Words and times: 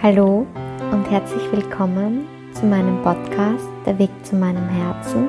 Hallo 0.00 0.46
und 0.92 1.10
herzlich 1.10 1.50
willkommen 1.50 2.28
zu 2.52 2.64
meinem 2.66 3.02
Podcast 3.02 3.66
Der 3.84 3.98
Weg 3.98 4.10
zu 4.22 4.36
meinem 4.36 4.68
Herzen. 4.68 5.28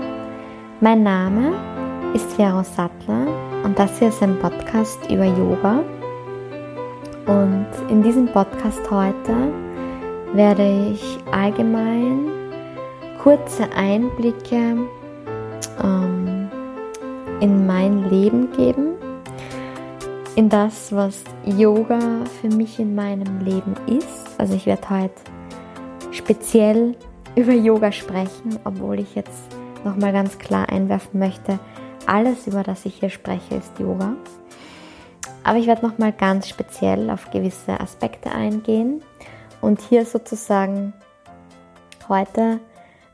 Mein 0.81 1.01
Name 1.01 1.55
ist 2.13 2.31
Vero 2.33 2.61
Sattler 2.61 3.25
und 3.63 3.79
das 3.79 3.97
hier 3.97 4.09
ist 4.09 4.21
ein 4.21 4.37
Podcast 4.37 4.99
über 5.09 5.25
Yoga. 5.25 5.83
Und 7.25 7.65
in 7.89 8.03
diesem 8.03 8.27
Podcast 8.27 8.91
heute 8.91 9.51
werde 10.33 10.91
ich 10.91 11.17
allgemein 11.31 12.29
kurze 13.17 13.67
Einblicke 13.75 14.77
in 17.45 17.67
mein 17.67 18.09
Leben 18.09 18.51
geben 18.53 18.95
in 20.35 20.49
das, 20.49 20.91
was 20.91 21.23
Yoga 21.45 21.99
für 22.41 22.47
mich 22.47 22.79
in 22.79 22.95
meinem 22.95 23.39
Leben 23.41 23.75
ist. 23.85 24.39
Also 24.39 24.55
ich 24.55 24.65
werde 24.65 24.89
heute 24.89 25.21
speziell 26.09 26.95
über 27.35 27.51
Yoga 27.51 27.91
sprechen, 27.91 28.57
obwohl 28.63 28.99
ich 28.99 29.13
jetzt 29.13 29.43
nochmal 29.83 30.11
ganz 30.11 30.39
klar 30.39 30.69
einwerfen 30.69 31.19
möchte, 31.19 31.59
alles, 32.07 32.47
über 32.47 32.63
das 32.63 32.83
ich 32.83 32.95
hier 32.95 33.11
spreche, 33.11 33.53
ist 33.53 33.77
Yoga. 33.77 34.15
Aber 35.43 35.59
ich 35.59 35.67
werde 35.67 35.85
nochmal 35.85 36.13
ganz 36.13 36.49
speziell 36.49 37.11
auf 37.11 37.29
gewisse 37.29 37.79
Aspekte 37.79 38.31
eingehen 38.31 39.03
und 39.61 39.81
hier 39.81 40.03
sozusagen 40.03 40.93
heute 42.09 42.59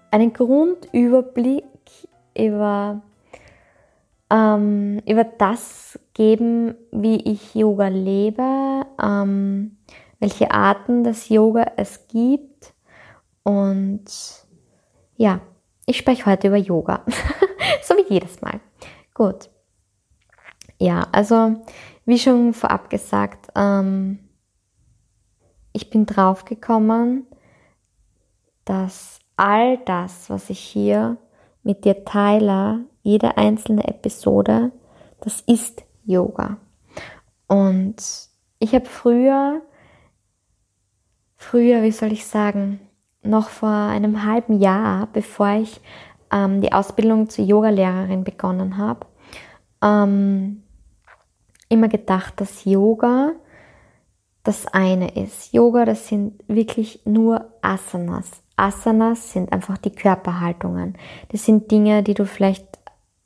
einen 0.09 0.31
Grundüberblick 0.31 1.65
über 2.33 3.01
ähm, 4.31 5.01
über 5.05 5.25
das 5.25 5.99
geben, 6.13 6.75
wie 6.91 7.17
ich 7.17 7.53
Yoga 7.53 7.89
lebe, 7.89 8.85
ähm, 9.01 9.77
welche 10.19 10.51
Arten 10.51 11.03
des 11.03 11.29
Yoga 11.29 11.73
es 11.75 12.07
gibt. 12.07 12.73
Und 13.43 14.05
ja, 15.17 15.41
ich 15.85 15.97
spreche 15.97 16.25
heute 16.25 16.47
über 16.47 16.57
Yoga. 16.57 17.03
so 17.83 17.95
wie 17.95 18.13
jedes 18.13 18.41
Mal. 18.41 18.61
Gut. 19.13 19.49
Ja, 20.79 21.07
also 21.11 21.61
wie 22.05 22.17
schon 22.17 22.53
vorab 22.53 22.89
gesagt, 22.89 23.49
ähm, 23.55 24.19
ich 25.73 25.89
bin 25.89 26.05
drauf 26.05 26.45
gekommen, 26.45 27.27
dass 28.65 29.19
all 29.35 29.77
das, 29.79 30.29
was 30.29 30.49
ich 30.49 30.59
hier 30.59 31.17
mit 31.63 31.85
dir 31.85 32.03
teile, 32.05 32.85
jede 33.03 33.37
einzelne 33.37 33.87
Episode, 33.87 34.71
das 35.21 35.41
ist 35.41 35.83
Yoga. 36.05 36.57
Und 37.47 37.95
ich 38.59 38.73
habe 38.73 38.85
früher, 38.85 39.61
früher, 41.35 41.83
wie 41.83 41.91
soll 41.91 42.11
ich 42.11 42.25
sagen, 42.25 42.79
noch 43.23 43.49
vor 43.49 43.69
einem 43.69 44.25
halben 44.25 44.59
Jahr, 44.59 45.07
bevor 45.13 45.49
ich 45.53 45.81
ähm, 46.31 46.61
die 46.61 46.73
Ausbildung 46.73 47.29
zur 47.29 47.45
Yogalehrerin 47.45 48.23
begonnen 48.23 48.77
habe, 48.77 49.05
ähm, 49.81 50.63
immer 51.69 51.87
gedacht, 51.87 52.39
dass 52.41 52.65
Yoga 52.65 53.33
das 54.43 54.67
eine 54.67 55.15
ist. 55.15 55.53
Yoga, 55.53 55.85
das 55.85 56.07
sind 56.07 56.43
wirklich 56.47 57.01
nur 57.05 57.45
Asanas. 57.61 58.41
Asanas 58.55 59.31
sind 59.31 59.51
einfach 59.53 59.77
die 59.77 59.91
Körperhaltungen. 59.91 60.97
Das 61.29 61.45
sind 61.45 61.71
Dinge, 61.71 62.03
die 62.03 62.13
du 62.13 62.25
vielleicht 62.25 62.80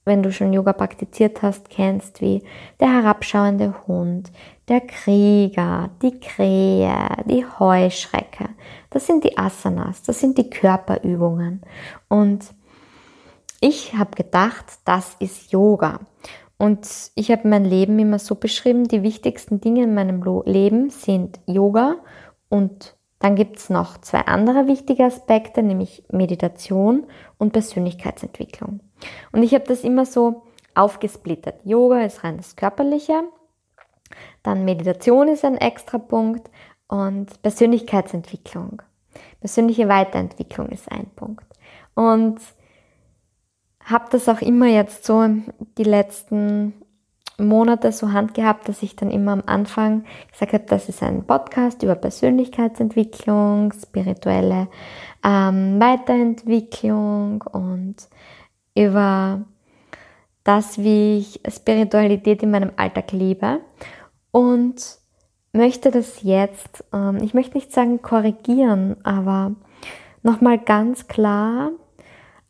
wenn 0.06 0.24
du 0.24 0.32
schon 0.32 0.54
Yoga 0.54 0.74
praktiziert 0.74 1.42
hast, 1.42 1.70
kennst, 1.70 2.22
wie 2.22 2.44
der 2.80 2.90
herabschauende 2.94 3.74
Hund, 3.88 4.32
der 4.68 4.82
Krieger, 4.82 5.90
die 6.02 6.20
Krähe, 6.20 7.10
die 7.26 7.46
Heuschrecke. 7.46 8.50
Das 8.92 9.08
sind 9.08 9.24
die 9.24 9.38
Asanas, 9.38 10.04
das 10.04 10.20
sind 10.20 10.38
die 10.38 10.50
Körperübungen. 10.50 11.62
Und 12.08 12.46
ich 13.60 13.96
habe 13.96 14.16
gedacht, 14.16 14.66
das 14.86 15.16
ist 15.20 15.52
Yoga. 15.52 16.00
Und 16.58 16.88
ich 17.16 17.32
habe 17.32 17.48
mein 17.48 17.66
Leben 17.66 18.00
immer 18.00 18.20
so 18.20 18.36
beschrieben, 18.36 18.88
die 18.88 19.04
wichtigsten 19.04 19.60
Dinge 19.60 19.84
in 19.84 19.94
meinem 19.94 20.24
Leben 20.46 20.90
sind 20.90 21.40
Yoga 21.48 21.96
und 22.48 22.96
dann 23.20 23.36
gibt 23.36 23.58
es 23.58 23.70
noch 23.70 24.00
zwei 24.02 24.20
andere 24.20 24.68
wichtige 24.68 25.04
Aspekte, 25.04 25.64
nämlich 25.64 26.04
Meditation 26.12 27.08
und 27.38 27.54
Persönlichkeitsentwicklung. 27.54 28.82
Und 29.32 29.44
ich 29.44 29.54
habe 29.54 29.66
das 29.66 29.84
immer 29.84 30.06
so 30.06 30.44
aufgesplittert. 30.74 31.66
Yoga 31.66 32.02
ist 32.02 32.24
rein 32.24 32.38
das 32.38 32.56
Körperliche, 32.56 33.24
dann 34.44 34.66
Meditation 34.66 35.28
ist 35.28 35.46
ein 35.46 35.58
extra 35.58 35.98
Punkt 35.98 36.50
und 36.88 37.42
Persönlichkeitsentwicklung. 37.42 38.82
Persönliche 39.40 39.88
Weiterentwicklung 39.88 40.70
ist 40.70 40.92
ein 40.92 41.08
Punkt. 41.16 41.46
Und 41.94 42.40
habe 43.84 44.06
das 44.12 44.28
auch 44.28 44.42
immer 44.42 44.68
jetzt 44.68 45.06
so 45.06 45.28
die 45.78 45.84
letzten 45.84 46.74
Monate 47.38 47.92
so 47.92 48.14
handgehabt, 48.14 48.68
dass 48.70 48.82
ich 48.82 48.96
dann 48.96 49.12
immer 49.12 49.34
am 49.34 49.44
Anfang 49.46 50.06
gesagt 50.32 50.54
habe, 50.54 50.66
das 50.68 50.90
ist 50.90 51.04
ein 51.04 51.26
Podcast 51.26 51.84
über 51.84 51.96
Persönlichkeitsentwicklung, 51.96 53.74
spirituelle 53.74 54.68
ähm, 55.24 55.80
Weiterentwicklung 55.80 57.42
und 57.42 57.96
über 58.76 59.46
das, 60.44 60.78
wie 60.78 61.18
ich 61.18 61.42
Spiritualität 61.50 62.44
in 62.44 62.52
meinem 62.52 62.72
Alltag 62.76 63.12
lebe 63.12 63.62
und 64.32 65.00
möchte 65.54 65.90
das 65.90 66.22
jetzt, 66.22 66.84
ähm, 66.94 67.18
ich 67.22 67.34
möchte 67.34 67.58
nicht 67.58 67.72
sagen 67.72 68.02
korrigieren, 68.02 68.98
aber 69.04 69.56
nochmal 70.22 70.60
ganz 70.60 71.08
klar 71.08 71.72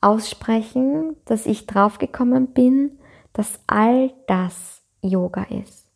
aussprechen, 0.02 1.16
dass 1.25 1.46
ich 1.46 1.68
draufgekommen 1.68 2.47
bin, 2.47 3.00
dass 3.34 3.59
all 3.68 4.12
das 4.28 4.81
Yoga 5.02 5.44
ist. 5.44 5.90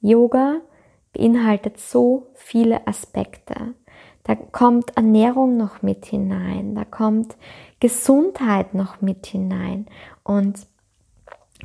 Yoga 0.00 0.60
beinhaltet 1.12 1.78
so 1.78 2.28
viele 2.34 2.86
Aspekte. 2.86 3.74
Da 4.24 4.34
kommt 4.34 4.96
Ernährung 4.96 5.56
noch 5.56 5.82
mit 5.82 6.04
hinein, 6.06 6.74
da 6.74 6.84
kommt 6.84 7.36
Gesundheit 7.80 8.74
noch 8.74 9.00
mit 9.00 9.26
hinein 9.26 9.86
und 10.22 10.66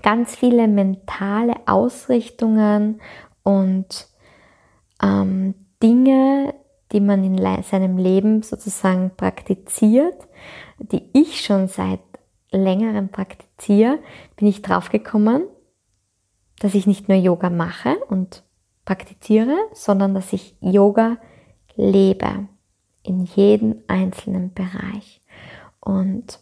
ganz 0.02 0.36
viele 0.36 0.68
mentale 0.68 1.56
Ausrichtungen 1.66 3.02
und 3.44 4.08
ähm, 5.02 5.56
Dinge, 5.82 6.54
die 6.92 7.00
man 7.00 7.24
in 7.24 7.64
seinem 7.64 7.98
Leben 7.98 8.44
sozusagen 8.44 9.12
praktiziert, 9.16 10.28
die 10.80 11.10
ich 11.14 11.42
schon 11.42 11.68
seit 11.68 12.02
längerem 12.52 13.10
praktiziere, 13.10 14.00
bin 14.36 14.48
ich 14.48 14.62
draufgekommen, 14.62 15.44
dass 16.60 16.76
ich 16.76 16.86
nicht 16.86 17.08
nur 17.08 17.18
Yoga 17.18 17.50
mache 17.50 17.96
und 18.10 18.44
praktiziere, 18.86 19.56
sondern 19.74 20.14
dass 20.14 20.34
ich 20.34 20.56
Yoga 20.60 21.18
lebe 21.76 22.48
in 23.04 23.24
jedem 23.24 23.82
einzelnen 23.88 24.54
Bereich. 24.54 25.21
Und 25.82 26.40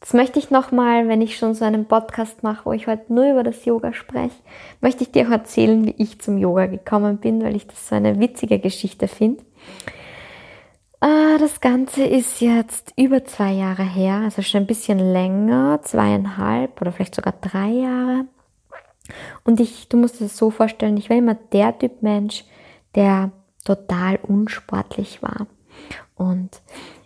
jetzt 0.00 0.14
möchte 0.14 0.38
ich 0.38 0.50
nochmal, 0.50 1.06
wenn 1.08 1.22
ich 1.22 1.36
schon 1.36 1.54
so 1.54 1.64
einen 1.64 1.86
Podcast 1.86 2.42
mache, 2.42 2.66
wo 2.66 2.72
ich 2.72 2.86
heute 2.86 3.12
nur 3.12 3.30
über 3.30 3.42
das 3.44 3.64
Yoga 3.64 3.92
spreche, 3.92 4.34
möchte 4.80 5.04
ich 5.04 5.12
dir 5.12 5.26
auch 5.26 5.32
erzählen, 5.32 5.86
wie 5.86 5.94
ich 5.98 6.20
zum 6.20 6.38
Yoga 6.38 6.66
gekommen 6.66 7.18
bin, 7.18 7.42
weil 7.42 7.54
ich 7.54 7.66
das 7.66 7.88
so 7.88 7.94
eine 7.94 8.18
witzige 8.18 8.58
Geschichte 8.58 9.06
finde. 9.06 9.44
Ah, 11.00 11.36
das 11.38 11.60
Ganze 11.60 12.02
ist 12.04 12.40
jetzt 12.40 12.94
über 12.96 13.26
zwei 13.26 13.52
Jahre 13.52 13.82
her, 13.82 14.22
also 14.24 14.40
schon 14.40 14.62
ein 14.62 14.66
bisschen 14.66 14.98
länger, 14.98 15.80
zweieinhalb 15.82 16.80
oder 16.80 16.92
vielleicht 16.92 17.14
sogar 17.14 17.34
drei 17.42 17.68
Jahre. 17.68 18.24
Und 19.44 19.60
ich, 19.60 19.88
du 19.90 19.98
musst 19.98 20.22
es 20.22 20.36
so 20.36 20.50
vorstellen, 20.50 20.96
ich 20.96 21.10
war 21.10 21.16
immer 21.18 21.34
der 21.34 21.78
Typ 21.78 22.00
Mensch, 22.02 22.44
der 22.94 23.32
total 23.64 24.18
unsportlich 24.22 25.22
war. 25.22 25.46
Und 26.14 26.62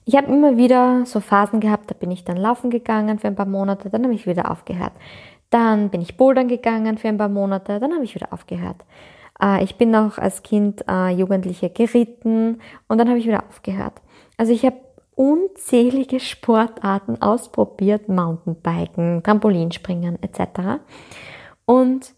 ich 0.08 0.16
habe 0.16 0.32
immer 0.32 0.56
wieder 0.56 1.04
so 1.04 1.20
Phasen 1.20 1.60
gehabt, 1.60 1.90
da 1.90 1.94
bin 1.94 2.10
ich 2.10 2.24
dann 2.24 2.38
laufen 2.38 2.70
gegangen 2.70 3.18
für 3.18 3.26
ein 3.26 3.34
paar 3.34 3.44
Monate, 3.44 3.90
dann 3.90 4.04
habe 4.04 4.14
ich 4.14 4.26
wieder 4.26 4.50
aufgehört. 4.50 4.92
Dann 5.50 5.90
bin 5.90 6.00
ich 6.00 6.16
bouldern 6.16 6.48
gegangen 6.48 6.96
für 6.96 7.08
ein 7.08 7.18
paar 7.18 7.28
Monate, 7.28 7.78
dann 7.78 7.92
habe 7.92 8.04
ich 8.04 8.14
wieder 8.14 8.32
aufgehört. 8.32 8.86
Äh, 9.38 9.62
ich 9.62 9.76
bin 9.76 9.94
auch 9.94 10.16
als 10.16 10.42
Kind 10.42 10.82
äh, 10.88 11.10
Jugendliche 11.10 11.68
geritten 11.68 12.62
und 12.88 12.96
dann 12.96 13.10
habe 13.10 13.18
ich 13.18 13.26
wieder 13.26 13.44
aufgehört. 13.50 14.00
Also 14.38 14.50
ich 14.50 14.64
habe 14.64 14.76
unzählige 15.14 16.20
Sportarten 16.20 17.20
ausprobiert, 17.20 18.08
Mountainbiken, 18.08 19.22
Trampolinspringen 19.22 20.22
etc. 20.22 20.80
Und 21.66 22.14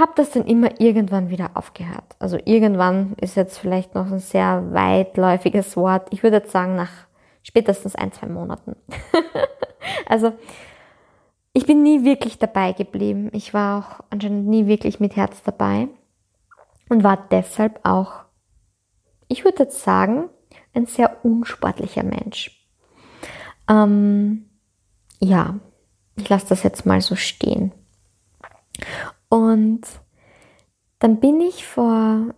habe 0.00 0.12
das 0.16 0.30
dann 0.30 0.46
immer 0.46 0.80
irgendwann 0.80 1.30
wieder 1.30 1.50
aufgehört. 1.54 2.16
Also 2.18 2.38
irgendwann 2.44 3.14
ist 3.20 3.36
jetzt 3.36 3.58
vielleicht 3.58 3.94
noch 3.94 4.10
ein 4.10 4.18
sehr 4.18 4.72
weitläufiges 4.72 5.76
Wort. 5.76 6.08
Ich 6.10 6.22
würde 6.22 6.38
jetzt 6.38 6.52
sagen 6.52 6.74
nach 6.74 6.90
spätestens 7.42 7.94
ein, 7.94 8.10
zwei 8.12 8.26
Monaten. 8.26 8.76
also 10.06 10.32
ich 11.52 11.66
bin 11.66 11.82
nie 11.82 12.04
wirklich 12.04 12.38
dabei 12.38 12.72
geblieben. 12.72 13.28
Ich 13.32 13.52
war 13.52 13.78
auch 13.78 14.04
anscheinend 14.10 14.48
nie 14.48 14.66
wirklich 14.66 15.00
mit 15.00 15.16
Herz 15.16 15.42
dabei 15.42 15.88
und 16.88 17.04
war 17.04 17.28
deshalb 17.30 17.80
auch, 17.84 18.24
ich 19.28 19.44
würde 19.44 19.64
jetzt 19.64 19.82
sagen, 19.82 20.30
ein 20.72 20.86
sehr 20.86 21.24
unsportlicher 21.24 22.04
Mensch. 22.04 22.66
Ähm, 23.68 24.48
ja, 25.18 25.58
ich 26.16 26.28
lasse 26.28 26.48
das 26.48 26.62
jetzt 26.62 26.86
mal 26.86 27.00
so 27.00 27.16
stehen. 27.16 27.72
Und 29.30 29.80
dann 30.98 31.20
bin 31.20 31.40
ich 31.40 31.64
vor 31.64 32.34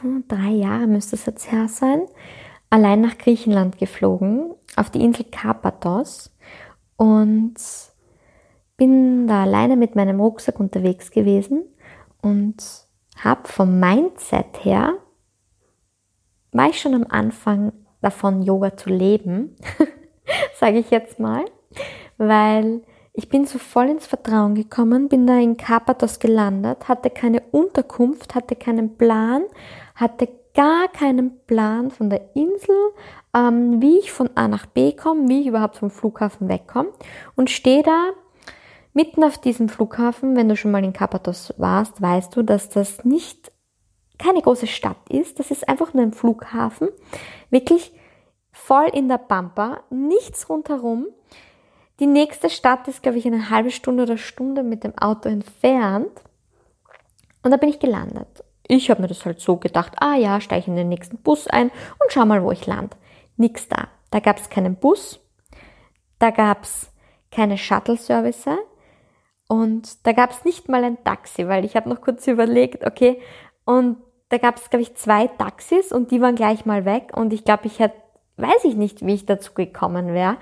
hm, 0.00 0.24
drei 0.28 0.50
Jahren, 0.52 0.92
müsste 0.92 1.16
es 1.16 1.26
jetzt 1.26 1.52
her 1.52 1.68
sein, 1.68 2.00
allein 2.70 3.02
nach 3.02 3.18
Griechenland 3.18 3.76
geflogen, 3.76 4.54
auf 4.76 4.88
die 4.88 5.02
Insel 5.02 5.26
Karpathos. 5.30 6.34
Und 6.96 7.56
bin 8.76 9.26
da 9.26 9.42
alleine 9.42 9.76
mit 9.76 9.96
meinem 9.96 10.20
Rucksack 10.20 10.58
unterwegs 10.58 11.10
gewesen 11.10 11.64
und 12.22 12.56
habe 13.18 13.46
vom 13.48 13.78
Mindset 13.78 14.64
her, 14.64 14.94
war 16.52 16.68
ich 16.70 16.80
schon 16.80 16.94
am 16.94 17.06
Anfang 17.08 17.72
davon, 18.00 18.42
Yoga 18.42 18.76
zu 18.76 18.88
leben, 18.88 19.56
sage 20.54 20.78
ich 20.78 20.90
jetzt 20.90 21.18
mal, 21.18 21.44
weil 22.16 22.82
ich 23.12 23.28
bin 23.28 23.46
so 23.46 23.58
voll 23.58 23.88
ins 23.88 24.06
Vertrauen 24.06 24.54
gekommen, 24.54 25.08
bin 25.08 25.26
da 25.26 25.38
in 25.38 25.56
Karpathos 25.56 26.18
gelandet, 26.18 26.88
hatte 26.88 27.10
keine 27.10 27.42
Unterkunft, 27.50 28.34
hatte 28.34 28.56
keinen 28.56 28.96
Plan, 28.96 29.42
hatte 29.94 30.28
gar 30.54 30.88
keinen 30.88 31.44
Plan 31.46 31.90
von 31.90 32.10
der 32.10 32.34
Insel, 32.34 32.76
ähm, 33.34 33.80
wie 33.80 33.98
ich 33.98 34.12
von 34.12 34.30
A 34.34 34.48
nach 34.48 34.66
B 34.66 34.92
komme, 34.92 35.28
wie 35.28 35.42
ich 35.42 35.46
überhaupt 35.46 35.76
vom 35.76 35.90
Flughafen 35.90 36.48
wegkomme 36.48 36.90
und 37.36 37.50
stehe 37.50 37.82
da 37.82 38.10
mitten 38.92 39.22
auf 39.24 39.38
diesem 39.38 39.68
Flughafen. 39.68 40.36
Wenn 40.36 40.48
du 40.48 40.56
schon 40.56 40.70
mal 40.70 40.84
in 40.84 40.92
Karpathos 40.92 41.54
warst, 41.58 42.00
weißt 42.00 42.34
du, 42.34 42.42
dass 42.42 42.68
das 42.68 43.04
nicht 43.04 43.52
keine 44.18 44.42
große 44.42 44.66
Stadt 44.66 45.08
ist. 45.08 45.38
Das 45.38 45.50
ist 45.50 45.68
einfach 45.68 45.94
nur 45.94 46.02
ein 46.02 46.12
Flughafen, 46.12 46.88
wirklich 47.48 47.92
voll 48.52 48.88
in 48.92 49.08
der 49.08 49.18
Pampa, 49.18 49.82
nichts 49.90 50.48
rundherum. 50.48 51.06
Die 52.00 52.06
nächste 52.06 52.48
Stadt 52.48 52.88
ist, 52.88 53.02
glaube 53.02 53.18
ich, 53.18 53.26
eine 53.26 53.50
halbe 53.50 53.70
Stunde 53.70 54.04
oder 54.04 54.16
Stunde 54.16 54.62
mit 54.62 54.84
dem 54.84 54.96
Auto 54.96 55.28
entfernt. 55.28 56.22
Und 57.42 57.50
da 57.50 57.58
bin 57.58 57.68
ich 57.68 57.78
gelandet. 57.78 58.42
Ich 58.66 58.88
habe 58.88 59.02
mir 59.02 59.08
das 59.08 59.26
halt 59.26 59.40
so 59.40 59.58
gedacht, 59.58 59.92
ah 60.00 60.14
ja, 60.14 60.40
steige 60.40 60.70
in 60.70 60.76
den 60.76 60.88
nächsten 60.88 61.18
Bus 61.18 61.46
ein 61.46 61.68
und 61.68 62.10
schau 62.10 62.24
mal, 62.24 62.42
wo 62.42 62.52
ich 62.52 62.66
lande. 62.66 62.96
Nix 63.36 63.68
da. 63.68 63.88
Da 64.10 64.20
gab 64.20 64.38
es 64.38 64.48
keinen 64.48 64.76
Bus, 64.76 65.20
da 66.18 66.30
gab 66.30 66.64
es 66.64 66.90
keine 67.30 67.58
Shuttle-Service 67.58 68.46
und 69.46 70.06
da 70.06 70.12
gab 70.12 70.30
es 70.30 70.44
nicht 70.44 70.68
mal 70.68 70.82
ein 70.84 71.02
Taxi, 71.04 71.48
weil 71.48 71.64
ich 71.64 71.76
habe 71.76 71.88
noch 71.88 72.00
kurz 72.00 72.26
überlegt, 72.26 72.86
okay, 72.86 73.20
und 73.64 73.98
da 74.30 74.38
gab 74.38 74.56
es, 74.56 74.70
glaube 74.70 74.82
ich, 74.82 74.94
zwei 74.94 75.26
Taxis 75.26 75.92
und 75.92 76.10
die 76.10 76.20
waren 76.20 76.34
gleich 76.34 76.64
mal 76.64 76.84
weg 76.84 77.12
und 77.14 77.32
ich 77.32 77.44
glaube, 77.44 77.66
ich 77.66 77.78
hätte 77.78 77.96
weiß 78.36 78.64
ich 78.64 78.76
nicht, 78.76 79.04
wie 79.04 79.14
ich 79.14 79.26
dazu 79.26 79.52
gekommen 79.54 80.14
wäre. 80.14 80.36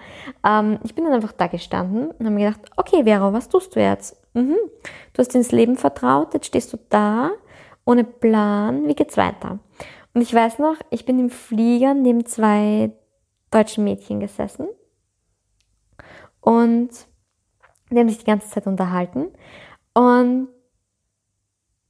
Ähm, 0.45 0.79
ich 0.85 0.95
bin 0.95 1.05
dann 1.05 1.15
einfach 1.15 1.33
da 1.33 1.47
gestanden 1.47 2.11
und 2.11 2.27
habe 2.27 2.31
mir 2.31 2.51
gedacht, 2.51 2.71
okay, 2.77 3.05
Vero, 3.05 3.33
was 3.33 3.49
tust 3.49 3.75
du 3.75 3.81
jetzt? 3.81 4.17
Mhm. 4.35 4.57
Du 5.13 5.19
hast 5.19 5.35
ins 5.35 5.53
Leben 5.53 5.77
vertraut, 5.77 6.35
jetzt 6.35 6.47
stehst 6.47 6.73
du 6.73 6.79
da, 6.89 7.31
ohne 7.85 8.05
Plan, 8.05 8.87
wie 8.87 8.95
geht's 8.95 9.17
weiter? 9.17 9.59
Und 10.15 10.23
ich 10.23 10.33
weiß 10.33 10.59
noch, 10.59 10.77
ich 10.91 11.05
bin 11.05 11.19
im 11.19 11.31
Flieger 11.31 11.95
neben 11.95 12.27
zwei 12.27 12.93
deutschen 13.51 13.85
Mädchen 13.85 14.21
gesessen 14.21 14.69
und 16.41 16.91
die 17.91 17.99
haben 17.99 18.09
sich 18.09 18.19
die 18.19 18.25
ganze 18.25 18.49
Zeit 18.49 18.67
unterhalten 18.67 19.29
und 19.95 20.49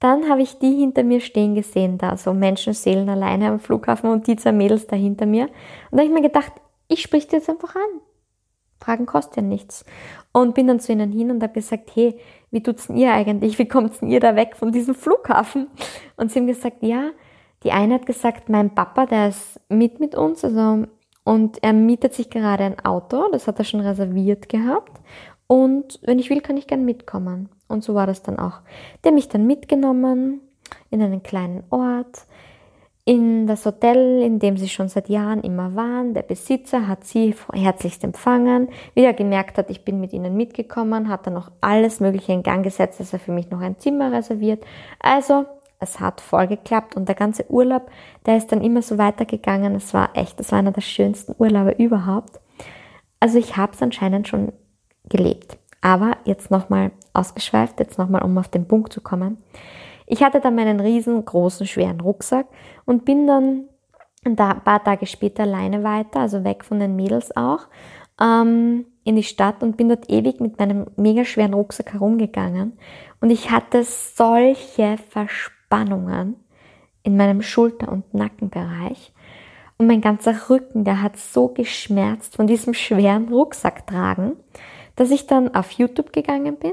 dann 0.00 0.28
habe 0.28 0.42
ich 0.42 0.58
die 0.58 0.76
hinter 0.76 1.02
mir 1.02 1.20
stehen 1.20 1.54
gesehen, 1.54 1.98
da 1.98 2.16
so 2.16 2.32
Menschenseelen 2.32 3.08
alleine 3.08 3.48
am 3.48 3.58
Flughafen 3.58 4.10
und 4.10 4.26
die 4.26 4.36
zwei 4.36 4.52
Mädels 4.52 4.86
da 4.86 4.96
hinter 4.96 5.26
mir. 5.26 5.44
Und 5.90 5.92
da 5.92 5.98
habe 5.98 6.06
ich 6.06 6.12
mir 6.12 6.22
gedacht, 6.22 6.52
ich 6.86 7.02
sprich 7.02 7.26
die 7.26 7.36
jetzt 7.36 7.50
einfach 7.50 7.74
an. 7.74 8.00
Fragen 8.80 9.06
kostet 9.06 9.36
ja 9.36 9.42
nichts. 9.42 9.84
Und 10.32 10.54
bin 10.54 10.68
dann 10.68 10.78
zu 10.78 10.92
ihnen 10.92 11.10
hin 11.10 11.30
und 11.32 11.42
habe 11.42 11.54
gesagt, 11.54 11.90
hey, 11.94 12.18
wie 12.50 12.62
tut's 12.62 12.86
denn 12.86 12.96
ihr 12.96 13.12
eigentlich? 13.12 13.58
Wie 13.58 13.66
kommt's 13.66 13.98
denn 13.98 14.08
ihr 14.08 14.20
da 14.20 14.36
weg 14.36 14.56
von 14.56 14.70
diesem 14.70 14.94
Flughafen? 14.94 15.68
Und 16.16 16.30
sie 16.30 16.38
haben 16.38 16.46
gesagt, 16.46 16.82
ja, 16.82 17.10
die 17.64 17.72
eine 17.72 17.94
hat 17.94 18.06
gesagt, 18.06 18.48
mein 18.48 18.74
Papa, 18.74 19.06
der 19.06 19.28
ist 19.28 19.60
mit 19.68 19.98
mit 19.98 20.14
uns, 20.14 20.44
also, 20.44 20.84
und 21.24 21.62
er 21.62 21.72
mietet 21.72 22.14
sich 22.14 22.30
gerade 22.30 22.64
ein 22.64 22.84
Auto, 22.84 23.28
das 23.32 23.48
hat 23.48 23.58
er 23.58 23.64
schon 23.64 23.80
reserviert 23.80 24.48
gehabt. 24.48 25.00
Und 25.48 25.98
wenn 26.02 26.20
ich 26.20 26.30
will, 26.30 26.40
kann 26.40 26.56
ich 26.56 26.68
gern 26.68 26.84
mitkommen. 26.84 27.48
Und 27.68 27.84
so 27.84 27.94
war 27.94 28.06
das 28.06 28.22
dann 28.22 28.38
auch. 28.38 28.60
Der 29.04 29.12
mich 29.12 29.28
dann 29.28 29.46
mitgenommen 29.46 30.40
in 30.90 31.02
einen 31.02 31.22
kleinen 31.22 31.64
Ort, 31.70 32.26
in 33.04 33.46
das 33.46 33.64
Hotel, 33.64 34.22
in 34.22 34.38
dem 34.38 34.58
sie 34.58 34.68
schon 34.68 34.88
seit 34.88 35.08
Jahren 35.08 35.40
immer 35.40 35.74
waren. 35.74 36.12
Der 36.12 36.22
Besitzer 36.22 36.88
hat 36.88 37.04
sie 37.04 37.34
herzlichst 37.54 38.04
empfangen. 38.04 38.68
Wie 38.94 39.04
er 39.04 39.14
gemerkt 39.14 39.56
hat, 39.56 39.70
ich 39.70 39.82
bin 39.82 39.98
mit 39.98 40.12
ihnen 40.12 40.36
mitgekommen, 40.36 41.08
hat 41.08 41.26
er 41.26 41.32
noch 41.32 41.50
alles 41.62 42.00
Mögliche 42.00 42.32
in 42.32 42.42
Gang 42.42 42.62
gesetzt, 42.62 43.00
dass 43.00 43.14
er 43.14 43.18
für 43.18 43.32
mich 43.32 43.50
noch 43.50 43.60
ein 43.60 43.78
Zimmer 43.78 44.12
reserviert. 44.12 44.62
Also, 45.00 45.46
es 45.80 46.00
hat 46.00 46.20
voll 46.20 46.48
geklappt 46.48 46.96
und 46.96 47.08
der 47.08 47.14
ganze 47.14 47.50
Urlaub, 47.50 47.90
der 48.26 48.36
ist 48.36 48.52
dann 48.52 48.62
immer 48.62 48.82
so 48.82 48.98
weitergegangen. 48.98 49.74
Es 49.74 49.94
war 49.94 50.10
echt, 50.14 50.38
das 50.38 50.52
war 50.52 50.58
einer 50.58 50.72
der 50.72 50.80
schönsten 50.80 51.34
Urlaube 51.38 51.72
überhaupt. 51.78 52.40
Also 53.20 53.38
ich 53.38 53.56
habe 53.56 53.72
es 53.72 53.82
anscheinend 53.82 54.28
schon 54.28 54.52
gelebt. 55.08 55.56
Aber 55.80 56.16
jetzt 56.24 56.50
nochmal 56.50 56.90
ausgeschweift, 57.18 57.80
jetzt 57.80 57.98
nochmal, 57.98 58.22
um 58.22 58.36
auf 58.38 58.48
den 58.48 58.66
Punkt 58.66 58.92
zu 58.92 59.00
kommen. 59.00 59.38
Ich 60.06 60.22
hatte 60.22 60.40
dann 60.40 60.54
meinen 60.54 60.80
riesengroßen, 60.80 61.66
schweren 61.66 62.00
Rucksack 62.00 62.46
und 62.86 63.04
bin 63.04 63.26
dann 63.26 63.64
ein 64.24 64.36
paar 64.36 64.82
Tage 64.82 65.06
später 65.06 65.42
alleine 65.42 65.84
weiter, 65.84 66.20
also 66.20 66.44
weg 66.44 66.64
von 66.64 66.80
den 66.80 66.96
Mädels 66.96 67.36
auch, 67.36 67.66
ähm, 68.20 68.86
in 69.04 69.16
die 69.16 69.22
Stadt 69.22 69.62
und 69.62 69.76
bin 69.76 69.88
dort 69.88 70.10
ewig 70.10 70.40
mit 70.40 70.58
meinem 70.58 70.86
mega 70.96 71.24
schweren 71.24 71.54
Rucksack 71.54 71.92
herumgegangen. 71.92 72.78
Und 73.20 73.30
ich 73.30 73.50
hatte 73.50 73.84
solche 73.84 74.96
Verspannungen 75.08 76.36
in 77.02 77.16
meinem 77.16 77.42
Schulter- 77.42 77.92
und 77.92 78.12
Nackenbereich. 78.12 79.12
Und 79.78 79.86
mein 79.86 80.00
ganzer 80.00 80.50
Rücken, 80.50 80.84
der 80.84 81.02
hat 81.02 81.16
so 81.16 81.48
geschmerzt 81.48 82.36
von 82.36 82.46
diesem 82.46 82.74
schweren 82.74 83.28
Rucksack 83.28 83.86
tragen 83.86 84.36
dass 84.98 85.12
ich 85.12 85.28
dann 85.28 85.54
auf 85.54 85.70
YouTube 85.70 86.12
gegangen 86.12 86.56
bin 86.56 86.72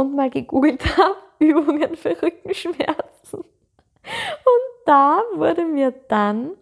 und 0.00 0.14
mal 0.14 0.30
gegoogelt 0.30 0.84
habe, 0.96 1.16
Übungen 1.38 1.96
für 1.96 2.20
Rückenschmerzen. 2.22 3.40
Und 3.40 4.66
da 4.86 5.22
wurde 5.34 5.64
mir 5.64 5.92
dann 6.08 6.52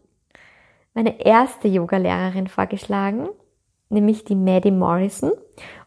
meine 0.95 1.25
erste 1.25 1.69
Yogalehrerin 1.69 2.49
vorgeschlagen, 2.49 3.29
nämlich 3.89 4.25
die 4.25 4.35
Maddie 4.35 4.71
Morrison. 4.71 5.33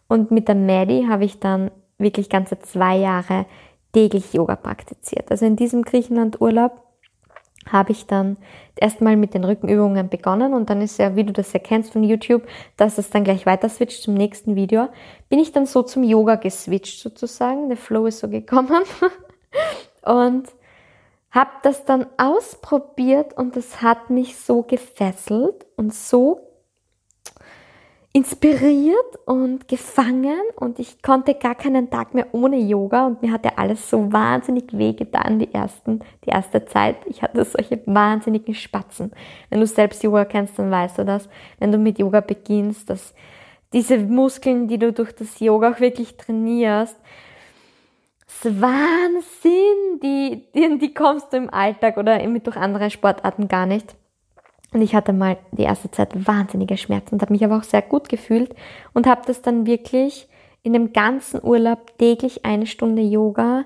Und 0.07 0.31
mit 0.31 0.47
der 0.47 0.55
Maddie 0.55 1.07
habe 1.07 1.25
ich 1.25 1.39
dann 1.39 1.71
wirklich 1.97 2.29
ganze 2.29 2.59
zwei 2.59 2.97
Jahre 2.97 3.45
täglich 3.93 4.33
Yoga 4.33 4.55
praktiziert. 4.55 5.29
Also 5.31 5.45
in 5.45 5.55
diesem 5.55 5.83
Griechenland-Urlaub 5.83 6.81
habe 7.69 7.91
ich 7.91 8.07
dann 8.07 8.37
erstmal 8.75 9.15
mit 9.15 9.33
den 9.33 9.43
Rückenübungen 9.43 10.09
begonnen 10.09 10.53
und 10.53 10.69
dann 10.69 10.81
ist 10.81 10.97
ja, 10.97 11.15
wie 11.15 11.23
du 11.23 11.33
das 11.33 11.53
erkennst 11.53 11.93
von 11.93 12.03
YouTube, 12.03 12.43
dass 12.77 12.97
es 12.97 13.09
dann 13.09 13.23
gleich 13.23 13.45
weiter 13.45 13.69
switcht 13.69 14.03
zum 14.03 14.15
nächsten 14.15 14.55
Video, 14.55 14.89
bin 15.29 15.39
ich 15.39 15.51
dann 15.51 15.65
so 15.65 15.83
zum 15.83 16.03
Yoga 16.03 16.35
geswitcht 16.35 16.99
sozusagen. 17.01 17.69
Der 17.69 17.77
Flow 17.77 18.07
ist 18.07 18.19
so 18.19 18.29
gekommen 18.29 18.83
und 20.03 20.47
habe 21.29 21.51
das 21.63 21.85
dann 21.85 22.07
ausprobiert 22.17 23.37
und 23.37 23.55
es 23.55 23.81
hat 23.81 24.09
mich 24.09 24.37
so 24.37 24.63
gefesselt 24.63 25.65
und 25.77 25.93
so 25.93 26.50
inspiriert 28.13 29.19
und 29.25 29.69
gefangen 29.69 30.41
und 30.57 30.79
ich 30.79 31.01
konnte 31.01 31.33
gar 31.33 31.55
keinen 31.55 31.89
Tag 31.89 32.13
mehr 32.13 32.27
ohne 32.33 32.57
Yoga 32.57 33.07
und 33.07 33.21
mir 33.21 33.31
hatte 33.31 33.57
alles 33.57 33.89
so 33.89 34.11
wahnsinnig 34.11 34.77
weh 34.77 34.91
getan 34.91 35.39
die 35.39 35.53
ersten, 35.53 36.01
die 36.25 36.29
erste 36.29 36.65
Zeit. 36.65 36.97
Ich 37.05 37.21
hatte 37.21 37.45
solche 37.45 37.81
wahnsinnigen 37.85 38.53
Spatzen. 38.53 39.11
Wenn 39.49 39.61
du 39.61 39.65
selbst 39.65 40.03
Yoga 40.03 40.25
kennst, 40.25 40.59
dann 40.59 40.69
weißt 40.69 40.97
du 40.97 41.05
das. 41.05 41.29
Wenn 41.59 41.71
du 41.71 41.77
mit 41.77 41.99
Yoga 41.99 42.19
beginnst, 42.19 42.89
dass 42.89 43.13
diese 43.71 43.97
Muskeln, 43.97 44.67
die 44.67 44.77
du 44.77 44.91
durch 44.91 45.13
das 45.13 45.39
Yoga 45.39 45.71
auch 45.71 45.79
wirklich 45.79 46.17
trainierst, 46.17 46.97
das 48.43 48.61
Wahnsinn, 48.61 49.99
die, 50.03 50.47
die, 50.53 50.77
die 50.79 50.93
kommst 50.93 51.31
du 51.31 51.37
im 51.37 51.49
Alltag 51.49 51.95
oder 51.95 52.17
durch 52.17 52.57
andere 52.57 52.89
Sportarten 52.89 53.47
gar 53.47 53.65
nicht. 53.65 53.95
Und 54.73 54.81
ich 54.81 54.95
hatte 54.95 55.11
mal 55.11 55.37
die 55.51 55.63
erste 55.63 55.91
Zeit 55.91 56.27
wahnsinnige 56.27 56.77
Schmerzen 56.77 57.15
und 57.15 57.21
habe 57.21 57.33
mich 57.33 57.43
aber 57.43 57.57
auch 57.57 57.63
sehr 57.63 57.81
gut 57.81 58.07
gefühlt 58.07 58.55
und 58.93 59.05
habe 59.05 59.21
das 59.25 59.41
dann 59.41 59.65
wirklich 59.65 60.29
in 60.63 60.73
dem 60.73 60.93
ganzen 60.93 61.43
Urlaub 61.43 61.97
täglich 61.97 62.45
eine 62.45 62.65
Stunde 62.65 63.01
Yoga 63.01 63.65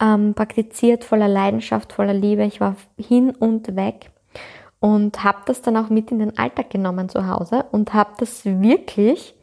ähm, 0.00 0.34
praktiziert, 0.34 1.04
voller 1.04 1.28
Leidenschaft, 1.28 1.92
voller 1.92 2.14
Liebe. 2.14 2.44
Ich 2.44 2.60
war 2.60 2.76
hin 2.96 3.30
und 3.30 3.76
weg 3.76 4.10
und 4.80 5.22
habe 5.22 5.40
das 5.46 5.60
dann 5.60 5.76
auch 5.76 5.90
mit 5.90 6.10
in 6.10 6.18
den 6.18 6.38
Alltag 6.38 6.70
genommen 6.70 7.08
zu 7.08 7.26
Hause 7.26 7.66
und 7.72 7.92
habe 7.92 8.12
das 8.18 8.44
wirklich 8.44 9.34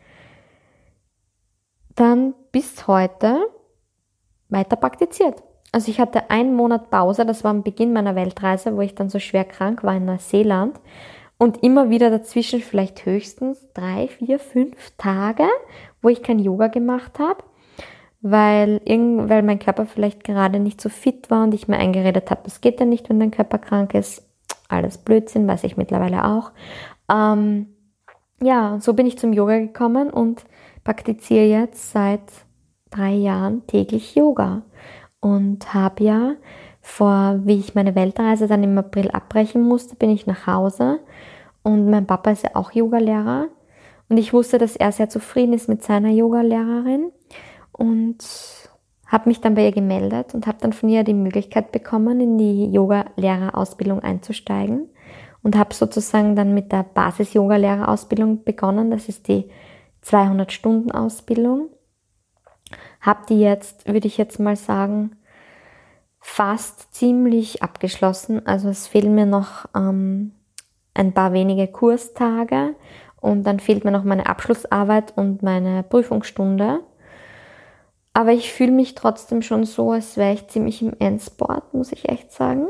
dann 1.95 2.33
bis 2.51 2.87
heute 2.87 3.47
weiter 4.49 4.75
praktiziert. 4.75 5.43
Also 5.75 5.91
ich 5.91 5.99
hatte 5.99 6.29
einen 6.29 6.55
Monat 6.55 6.89
Pause, 6.89 7.25
das 7.25 7.43
war 7.43 7.51
am 7.51 7.61
Beginn 7.61 7.91
meiner 7.91 8.15
Weltreise, 8.15 8.77
wo 8.77 8.79
ich 8.79 8.95
dann 8.95 9.09
so 9.09 9.19
schwer 9.19 9.43
krank 9.43 9.83
war 9.83 9.93
in 9.93 10.05
Neuseeland. 10.05 10.79
Und 11.37 11.63
immer 11.63 11.89
wieder 11.89 12.09
dazwischen 12.09 12.61
vielleicht 12.61 13.05
höchstens 13.05 13.67
drei, 13.73 14.07
vier, 14.07 14.39
fünf 14.39 14.93
Tage, 14.97 15.43
wo 16.01 16.07
ich 16.07 16.23
kein 16.23 16.39
Yoga 16.39 16.67
gemacht 16.67 17.19
habe, 17.19 17.43
weil, 18.21 18.79
weil 18.85 19.43
mein 19.43 19.59
Körper 19.59 19.85
vielleicht 19.85 20.23
gerade 20.23 20.61
nicht 20.61 20.79
so 20.79 20.87
fit 20.87 21.29
war 21.29 21.43
und 21.43 21.53
ich 21.53 21.67
mir 21.67 21.75
eingeredet 21.75 22.31
habe, 22.31 22.43
das 22.45 22.61
geht 22.61 22.79
ja 22.79 22.85
nicht, 22.85 23.09
wenn 23.09 23.19
dein 23.19 23.31
Körper 23.31 23.57
krank 23.57 23.95
ist. 23.95 24.25
Alles 24.69 24.97
Blödsinn, 24.97 25.45
weiß 25.45 25.65
ich 25.65 25.75
mittlerweile 25.75 26.23
auch. 26.23 26.53
Ähm, 27.11 27.67
ja, 28.41 28.79
so 28.79 28.93
bin 28.93 29.07
ich 29.07 29.19
zum 29.19 29.33
Yoga 29.33 29.59
gekommen 29.59 30.09
und 30.09 30.45
praktiziere 30.85 31.47
jetzt 31.47 31.91
seit 31.91 32.21
drei 32.91 33.11
Jahren 33.11 33.67
täglich 33.67 34.15
Yoga 34.15 34.61
und 35.25 35.73
habe 35.73 36.03
ja 36.03 36.35
vor, 36.81 37.39
wie 37.45 37.57
ich 37.57 37.73
meine 37.73 37.95
Weltreise 37.95 38.47
dann 38.47 38.61
im 38.61 38.77
April 38.77 39.09
abbrechen 39.09 39.63
musste, 39.63 39.95
bin 39.95 40.11
ich 40.11 40.27
nach 40.27 40.45
Hause. 40.45 40.99
Und 41.63 41.89
mein 41.89 42.05
Papa 42.05 42.29
ist 42.29 42.43
ja 42.43 42.51
auch 42.53 42.73
Yogalehrer. 42.73 43.47
Und 44.07 44.17
ich 44.17 44.33
wusste, 44.33 44.59
dass 44.59 44.75
er 44.75 44.91
sehr 44.91 45.09
zufrieden 45.09 45.53
ist 45.53 45.67
mit 45.67 45.81
seiner 45.81 46.09
Yogalehrerin 46.09 47.11
und 47.71 48.17
habe 49.07 49.29
mich 49.29 49.41
dann 49.41 49.55
bei 49.55 49.65
ihr 49.65 49.71
gemeldet 49.71 50.35
und 50.35 50.45
habe 50.45 50.59
dann 50.61 50.73
von 50.73 50.89
ihr 50.89 51.03
die 51.03 51.15
Möglichkeit 51.15 51.71
bekommen, 51.71 52.21
in 52.21 52.37
die 52.37 52.71
Yoga-Lehrerausbildung 52.71 54.01
einzusteigen. 54.01 54.89
Und 55.41 55.57
habe 55.57 55.73
sozusagen 55.73 56.35
dann 56.35 56.53
mit 56.53 56.71
der 56.71 56.83
Basis-Yoga-Lehrerausbildung 56.83 58.43
begonnen. 58.43 58.91
Das 58.91 59.09
ist 59.09 59.27
die 59.27 59.49
200-Stunden-Ausbildung 60.03 61.69
habe 63.05 63.25
die 63.29 63.39
jetzt, 63.39 63.87
würde 63.87 64.07
ich 64.07 64.17
jetzt 64.17 64.39
mal 64.39 64.55
sagen, 64.55 65.15
fast 66.19 66.93
ziemlich 66.93 67.61
abgeschlossen. 67.61 68.45
Also 68.47 68.69
es 68.69 68.87
fehlen 68.87 69.13
mir 69.13 69.27
noch 69.27 69.65
ähm, 69.75 70.31
ein 70.93 71.13
paar 71.13 71.33
wenige 71.33 71.67
Kurstage 71.67 72.75
und 73.21 73.43
dann 73.43 73.59
fehlt 73.59 73.85
mir 73.85 73.91
noch 73.91 74.03
meine 74.03 74.25
Abschlussarbeit 74.25 75.13
und 75.15 75.43
meine 75.43 75.83
Prüfungsstunde. 75.83 76.81
Aber 78.13 78.31
ich 78.31 78.51
fühle 78.53 78.71
mich 78.71 78.95
trotzdem 78.95 79.41
schon 79.41 79.65
so, 79.65 79.91
als 79.91 80.17
wäre 80.17 80.33
ich 80.33 80.47
ziemlich 80.47 80.81
im 80.81 80.93
Endsport, 80.99 81.73
muss 81.73 81.91
ich 81.91 82.09
echt 82.09 82.31
sagen. 82.31 82.67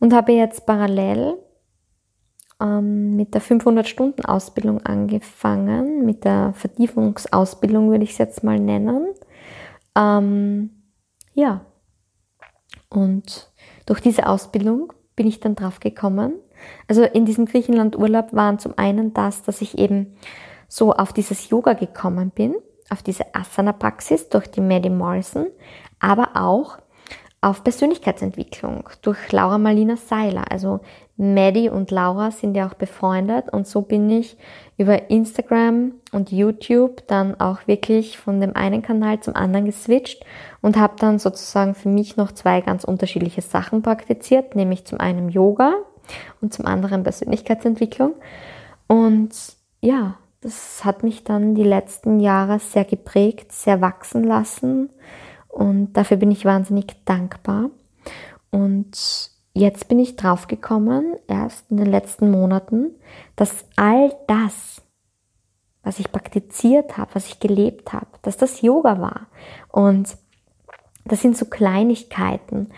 Und 0.00 0.12
habe 0.12 0.32
jetzt 0.32 0.66
parallel 0.66 1.38
ähm, 2.60 3.16
mit 3.16 3.34
der 3.34 3.42
500-Stunden-Ausbildung 3.42 4.84
angefangen, 4.84 6.04
mit 6.04 6.24
der 6.24 6.52
Vertiefungsausbildung 6.54 7.90
würde 7.90 8.04
ich 8.04 8.12
es 8.12 8.18
jetzt 8.18 8.44
mal 8.44 8.58
nennen. 8.58 9.06
Ähm, 9.96 10.70
ja, 11.34 11.64
und 12.88 13.50
durch 13.86 14.00
diese 14.00 14.26
Ausbildung 14.28 14.92
bin 15.16 15.26
ich 15.26 15.40
dann 15.40 15.56
drauf 15.56 15.80
gekommen. 15.80 16.34
Also 16.88 17.02
in 17.02 17.24
diesem 17.24 17.46
Griechenland-Urlaub 17.46 18.32
waren 18.32 18.58
zum 18.58 18.76
einen 18.76 19.14
das, 19.14 19.42
dass 19.42 19.62
ich 19.62 19.78
eben 19.78 20.16
so 20.68 20.92
auf 20.92 21.12
dieses 21.12 21.48
Yoga 21.48 21.72
gekommen 21.72 22.30
bin, 22.30 22.54
auf 22.90 23.02
diese 23.02 23.34
Asana-Praxis 23.34 24.28
durch 24.28 24.48
die 24.48 24.60
Maddie 24.60 24.90
Morrison, 24.90 25.46
aber 25.98 26.30
auch 26.34 26.78
auf 27.46 27.62
Persönlichkeitsentwicklung 27.62 28.88
durch 29.02 29.30
Laura 29.30 29.56
Marlina 29.56 29.94
Seiler. 29.96 30.50
Also 30.50 30.80
Maddie 31.16 31.68
und 31.68 31.92
Laura 31.92 32.32
sind 32.32 32.56
ja 32.56 32.66
auch 32.66 32.74
befreundet 32.74 33.52
und 33.52 33.68
so 33.68 33.82
bin 33.82 34.10
ich 34.10 34.36
über 34.76 35.10
Instagram 35.10 35.92
und 36.10 36.32
YouTube 36.32 37.06
dann 37.06 37.38
auch 37.38 37.68
wirklich 37.68 38.18
von 38.18 38.40
dem 38.40 38.56
einen 38.56 38.82
Kanal 38.82 39.20
zum 39.20 39.36
anderen 39.36 39.64
geswitcht 39.64 40.24
und 40.60 40.76
habe 40.76 40.94
dann 40.98 41.20
sozusagen 41.20 41.76
für 41.76 41.88
mich 41.88 42.16
noch 42.16 42.32
zwei 42.32 42.62
ganz 42.62 42.82
unterschiedliche 42.82 43.42
Sachen 43.42 43.80
praktiziert, 43.80 44.56
nämlich 44.56 44.84
zum 44.84 44.98
einen 44.98 45.28
Yoga 45.28 45.72
und 46.40 46.52
zum 46.52 46.66
anderen 46.66 47.04
Persönlichkeitsentwicklung. 47.04 48.14
Und 48.88 49.30
ja, 49.80 50.16
das 50.40 50.84
hat 50.84 51.04
mich 51.04 51.22
dann 51.22 51.54
die 51.54 51.62
letzten 51.62 52.18
Jahre 52.18 52.58
sehr 52.58 52.84
geprägt, 52.84 53.52
sehr 53.52 53.80
wachsen 53.80 54.24
lassen 54.24 54.90
und 55.56 55.94
dafür 55.94 56.18
bin 56.18 56.30
ich 56.30 56.44
wahnsinnig 56.44 57.02
dankbar. 57.06 57.70
Und 58.50 59.30
jetzt 59.54 59.88
bin 59.88 59.98
ich 59.98 60.16
drauf 60.16 60.48
gekommen, 60.48 61.16
erst 61.28 61.70
in 61.70 61.78
den 61.78 61.86
letzten 61.86 62.30
Monaten, 62.30 62.90
dass 63.36 63.64
all 63.74 64.14
das, 64.28 64.82
was 65.82 65.98
ich 65.98 66.12
praktiziert 66.12 66.98
habe, 66.98 67.14
was 67.14 67.28
ich 67.28 67.40
gelebt 67.40 67.94
habe, 67.94 68.08
dass 68.20 68.36
das 68.36 68.60
Yoga 68.60 69.00
war. 69.00 69.28
Und 69.72 70.18
das 71.06 71.22
sind 71.22 71.38
so 71.38 71.46
Kleinigkeiten, 71.46 72.68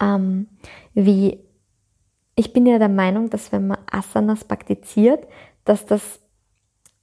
ähm, 0.00 0.46
wie 0.94 1.40
ich 2.36 2.52
bin 2.52 2.66
ja 2.66 2.78
der 2.78 2.88
Meinung, 2.88 3.30
dass 3.30 3.50
wenn 3.50 3.66
man 3.66 3.78
Asanas 3.90 4.44
praktiziert, 4.44 5.26
dass 5.64 5.86
das 5.86 6.20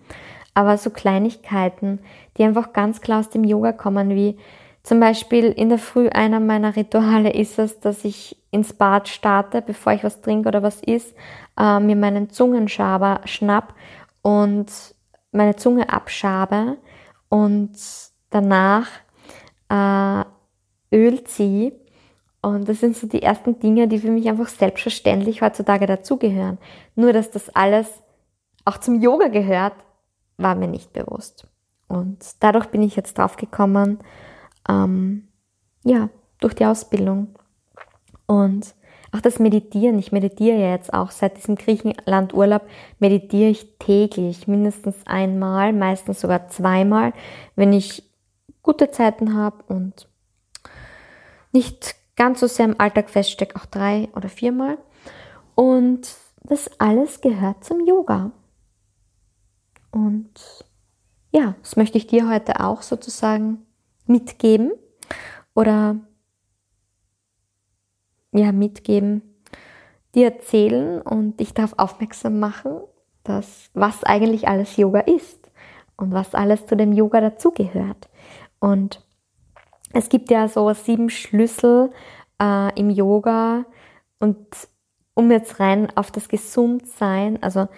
aber 0.54 0.78
so 0.78 0.90
Kleinigkeiten, 0.90 2.00
die 2.36 2.44
einfach 2.44 2.72
ganz 2.72 3.00
klar 3.00 3.20
aus 3.20 3.30
dem 3.30 3.44
Yoga 3.44 3.72
kommen, 3.72 4.10
wie 4.10 4.36
zum 4.82 4.98
Beispiel 4.98 5.46
in 5.46 5.68
der 5.68 5.78
Früh 5.78 6.08
einer 6.08 6.40
meiner 6.40 6.74
Rituale 6.74 7.32
ist 7.32 7.58
es, 7.58 7.80
dass 7.80 8.04
ich 8.04 8.36
ins 8.50 8.72
Bad 8.72 9.08
starte, 9.08 9.62
bevor 9.62 9.92
ich 9.92 10.04
was 10.04 10.22
trinke 10.22 10.48
oder 10.48 10.62
was 10.62 10.80
isst, 10.80 11.14
äh, 11.58 11.78
mir 11.80 11.96
meinen 11.96 12.30
Zungenschaber 12.30 13.20
schnapp 13.24 13.74
und 14.22 14.66
meine 15.32 15.56
Zunge 15.56 15.90
abschabe 15.90 16.78
und 17.28 17.70
danach 18.30 18.88
äh, 19.68 20.24
Öl 20.94 21.24
ziehe. 21.24 21.72
Und 22.42 22.68
das 22.68 22.80
sind 22.80 22.96
so 22.96 23.06
die 23.06 23.22
ersten 23.22 23.60
Dinge, 23.60 23.86
die 23.86 23.98
für 23.98 24.10
mich 24.10 24.28
einfach 24.28 24.48
selbstverständlich 24.48 25.42
heutzutage 25.42 25.86
dazugehören. 25.86 26.58
Nur, 26.94 27.12
dass 27.12 27.30
das 27.30 27.54
alles 27.54 27.86
auch 28.64 28.78
zum 28.78 29.00
Yoga 29.00 29.28
gehört, 29.28 29.74
war 30.42 30.54
mir 30.54 30.68
nicht 30.68 30.92
bewusst. 30.92 31.46
Und 31.88 32.18
dadurch 32.40 32.66
bin 32.66 32.82
ich 32.82 32.96
jetzt 32.96 33.18
drauf 33.18 33.36
gekommen, 33.36 33.98
ähm, 34.68 35.28
ja, 35.82 36.08
durch 36.40 36.54
die 36.54 36.66
Ausbildung. 36.66 37.38
Und 38.26 38.74
auch 39.12 39.20
das 39.20 39.38
Meditieren. 39.40 39.98
Ich 39.98 40.12
meditiere 40.12 40.58
ja 40.58 40.70
jetzt 40.70 40.94
auch 40.94 41.10
seit 41.10 41.36
diesem 41.36 41.56
Griechenlandurlaub, 41.56 42.62
meditiere 43.00 43.50
ich 43.50 43.78
täglich, 43.78 44.46
mindestens 44.46 45.04
einmal, 45.06 45.72
meistens 45.72 46.20
sogar 46.20 46.48
zweimal, 46.48 47.12
wenn 47.56 47.72
ich 47.72 48.04
gute 48.62 48.90
Zeiten 48.90 49.36
habe 49.36 49.64
und 49.66 50.08
nicht 51.52 51.96
ganz 52.14 52.40
so 52.40 52.46
sehr 52.46 52.66
im 52.66 52.78
Alltag 52.78 53.10
feststecke, 53.10 53.56
auch 53.56 53.66
drei 53.66 54.08
oder 54.14 54.28
viermal. 54.28 54.78
Und 55.56 56.14
das 56.44 56.70
alles 56.78 57.20
gehört 57.20 57.64
zum 57.64 57.84
Yoga. 57.86 58.30
Und 59.90 60.64
ja, 61.32 61.54
das 61.62 61.76
möchte 61.76 61.98
ich 61.98 62.06
dir 62.06 62.28
heute 62.28 62.60
auch 62.60 62.82
sozusagen 62.82 63.66
mitgeben 64.06 64.72
oder 65.54 65.96
ja, 68.32 68.52
mitgeben, 68.52 69.22
dir 70.14 70.26
erzählen 70.32 71.00
und 71.00 71.40
dich 71.40 71.54
darauf 71.54 71.78
aufmerksam 71.78 72.38
machen, 72.38 72.80
dass 73.24 73.70
was 73.74 74.04
eigentlich 74.04 74.48
alles 74.48 74.76
Yoga 74.76 75.00
ist 75.00 75.50
und 75.96 76.12
was 76.12 76.34
alles 76.34 76.66
zu 76.66 76.76
dem 76.76 76.92
Yoga 76.92 77.20
dazugehört. 77.20 78.08
Und 78.58 79.04
es 79.92 80.08
gibt 80.08 80.30
ja 80.30 80.48
so 80.48 80.72
sieben 80.72 81.10
Schlüssel 81.10 81.90
äh, 82.40 82.78
im 82.78 82.90
Yoga 82.90 83.64
und 84.18 84.46
um 85.14 85.30
jetzt 85.30 85.60
rein 85.60 85.94
auf 85.96 86.10
das 86.10 86.28
Gesundsein, 86.28 87.42
also 87.42 87.68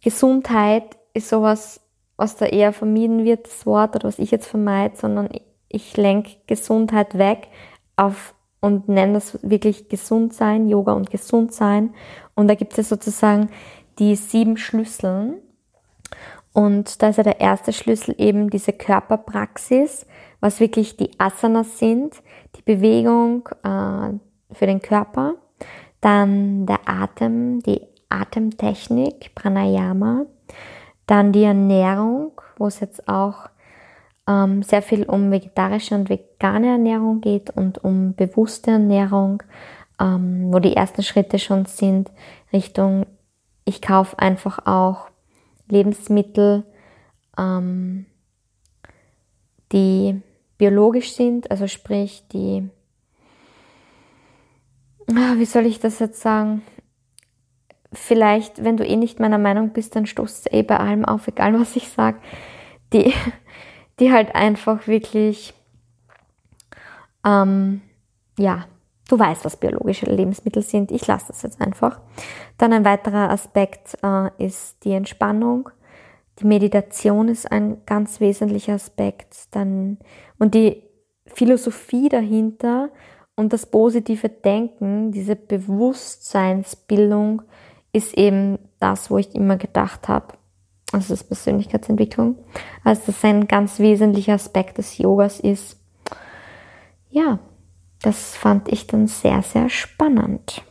Gesundheit 0.00 0.96
ist 1.14 1.28
sowas, 1.28 1.80
was 2.16 2.36
da 2.36 2.46
eher 2.46 2.72
vermieden 2.72 3.24
wird, 3.24 3.46
das 3.46 3.66
Wort, 3.66 3.96
oder 3.96 4.08
was 4.08 4.18
ich 4.18 4.30
jetzt 4.30 4.46
vermeide, 4.46 4.96
sondern 4.96 5.28
ich 5.68 5.96
lenke 5.96 6.36
Gesundheit 6.46 7.18
weg 7.18 7.48
auf 7.96 8.34
und 8.60 8.88
nenne 8.88 9.14
das 9.14 9.38
wirklich 9.42 9.88
Gesundsein, 9.88 10.68
Yoga 10.68 10.92
und 10.92 11.10
Gesundsein. 11.10 11.94
Und 12.34 12.48
da 12.48 12.54
gibt 12.54 12.78
es 12.78 12.88
sozusagen 12.88 13.50
die 13.98 14.14
sieben 14.14 14.56
Schlüsseln. 14.56 15.34
Und 16.52 17.02
da 17.02 17.08
ist 17.08 17.16
ja 17.16 17.22
der 17.24 17.40
erste 17.40 17.72
Schlüssel 17.72 18.14
eben 18.18 18.50
diese 18.50 18.72
Körperpraxis, 18.72 20.06
was 20.40 20.60
wirklich 20.60 20.96
die 20.96 21.10
Asanas 21.18 21.78
sind, 21.78 22.22
die 22.56 22.62
Bewegung 22.62 23.48
äh, 23.64 24.54
für 24.54 24.66
den 24.66 24.80
Körper. 24.80 25.34
Dann 26.00 26.66
der 26.66 26.80
Atem, 26.86 27.60
die 27.60 27.80
Atemtechnik, 28.08 29.34
Pranayama. 29.34 30.26
Dann 31.12 31.30
die 31.30 31.44
Ernährung, 31.44 32.40
wo 32.56 32.68
es 32.68 32.80
jetzt 32.80 33.06
auch 33.06 33.50
ähm, 34.26 34.62
sehr 34.62 34.80
viel 34.80 35.02
um 35.02 35.30
vegetarische 35.30 35.94
und 35.94 36.08
vegane 36.08 36.68
Ernährung 36.68 37.20
geht 37.20 37.50
und 37.50 37.84
um 37.84 38.14
bewusste 38.14 38.70
Ernährung, 38.70 39.42
ähm, 40.00 40.50
wo 40.50 40.58
die 40.58 40.74
ersten 40.74 41.02
Schritte 41.02 41.38
schon 41.38 41.66
sind 41.66 42.10
Richtung, 42.50 43.04
ich 43.66 43.82
kaufe 43.82 44.18
einfach 44.18 44.64
auch 44.64 45.10
Lebensmittel, 45.68 46.64
ähm, 47.36 48.06
die 49.70 50.18
biologisch 50.56 51.12
sind, 51.12 51.50
also 51.50 51.66
sprich 51.66 52.26
die, 52.32 52.70
ah, 55.10 55.34
wie 55.36 55.44
soll 55.44 55.66
ich 55.66 55.78
das 55.78 55.98
jetzt 55.98 56.22
sagen, 56.22 56.62
vielleicht, 57.92 58.64
wenn 58.64 58.76
du 58.76 58.84
eh 58.84 58.96
nicht 58.96 59.20
meiner 59.20 59.38
Meinung 59.38 59.70
bist, 59.70 59.94
dann 59.96 60.06
stoßt 60.06 60.46
es 60.46 60.52
eh 60.52 60.62
bei 60.62 60.78
allem 60.78 61.04
auf, 61.04 61.28
egal 61.28 61.58
was 61.58 61.76
ich 61.76 61.88
sage, 61.88 62.18
die, 62.92 63.12
die 64.00 64.12
halt 64.12 64.34
einfach 64.34 64.86
wirklich, 64.86 65.54
ähm, 67.24 67.82
ja, 68.38 68.66
du 69.08 69.18
weißt, 69.18 69.44
was 69.44 69.56
biologische 69.56 70.06
Lebensmittel 70.06 70.62
sind. 70.62 70.90
Ich 70.90 71.06
lasse 71.06 71.26
das 71.28 71.42
jetzt 71.42 71.60
einfach. 71.60 72.00
Dann 72.58 72.72
ein 72.72 72.84
weiterer 72.84 73.30
Aspekt 73.30 73.96
äh, 74.02 74.30
ist 74.38 74.84
die 74.84 74.92
Entspannung. 74.92 75.70
Die 76.38 76.46
Meditation 76.46 77.28
ist 77.28 77.52
ein 77.52 77.84
ganz 77.84 78.20
wesentlicher 78.20 78.72
Aspekt. 78.74 79.48
Dann, 79.50 79.98
und 80.38 80.54
die 80.54 80.82
Philosophie 81.26 82.08
dahinter 82.08 82.88
und 83.36 83.52
das 83.52 83.66
positive 83.66 84.30
Denken, 84.30 85.12
diese 85.12 85.36
Bewusstseinsbildung, 85.36 87.42
ist 87.92 88.14
eben 88.16 88.58
das, 88.78 89.10
wo 89.10 89.18
ich 89.18 89.34
immer 89.34 89.56
gedacht 89.56 90.08
habe, 90.08 90.34
also 90.92 91.12
das 91.14 91.24
Persönlichkeitsentwicklung, 91.24 92.36
also 92.84 93.02
das 93.06 93.24
ein 93.24 93.48
ganz 93.48 93.78
wesentlicher 93.78 94.34
Aspekt 94.34 94.78
des 94.78 94.98
Yogas 94.98 95.40
ist. 95.40 95.78
Ja, 97.10 97.38
das 98.02 98.34
fand 98.36 98.68
ich 98.68 98.86
dann 98.86 99.06
sehr, 99.06 99.42
sehr 99.42 99.68
spannend. 99.68 100.62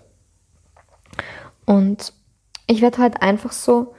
Und 1.66 2.14
ich 2.68 2.82
werde 2.82 2.98
heute 2.98 3.22
einfach 3.22 3.52
so 3.52 3.94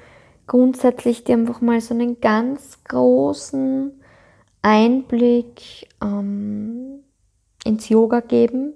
grundsätzlich 0.47 1.25
dir 1.25 1.37
einfach 1.37 1.61
mal 1.61 1.81
so 1.81 1.95
einen 1.95 2.21
ganz 2.21 2.83
großen 2.85 3.93
Einblick 4.61 5.89
ähm, 6.03 7.01
ins 7.65 7.89
Yoga 7.89 8.21
geben 8.21 8.75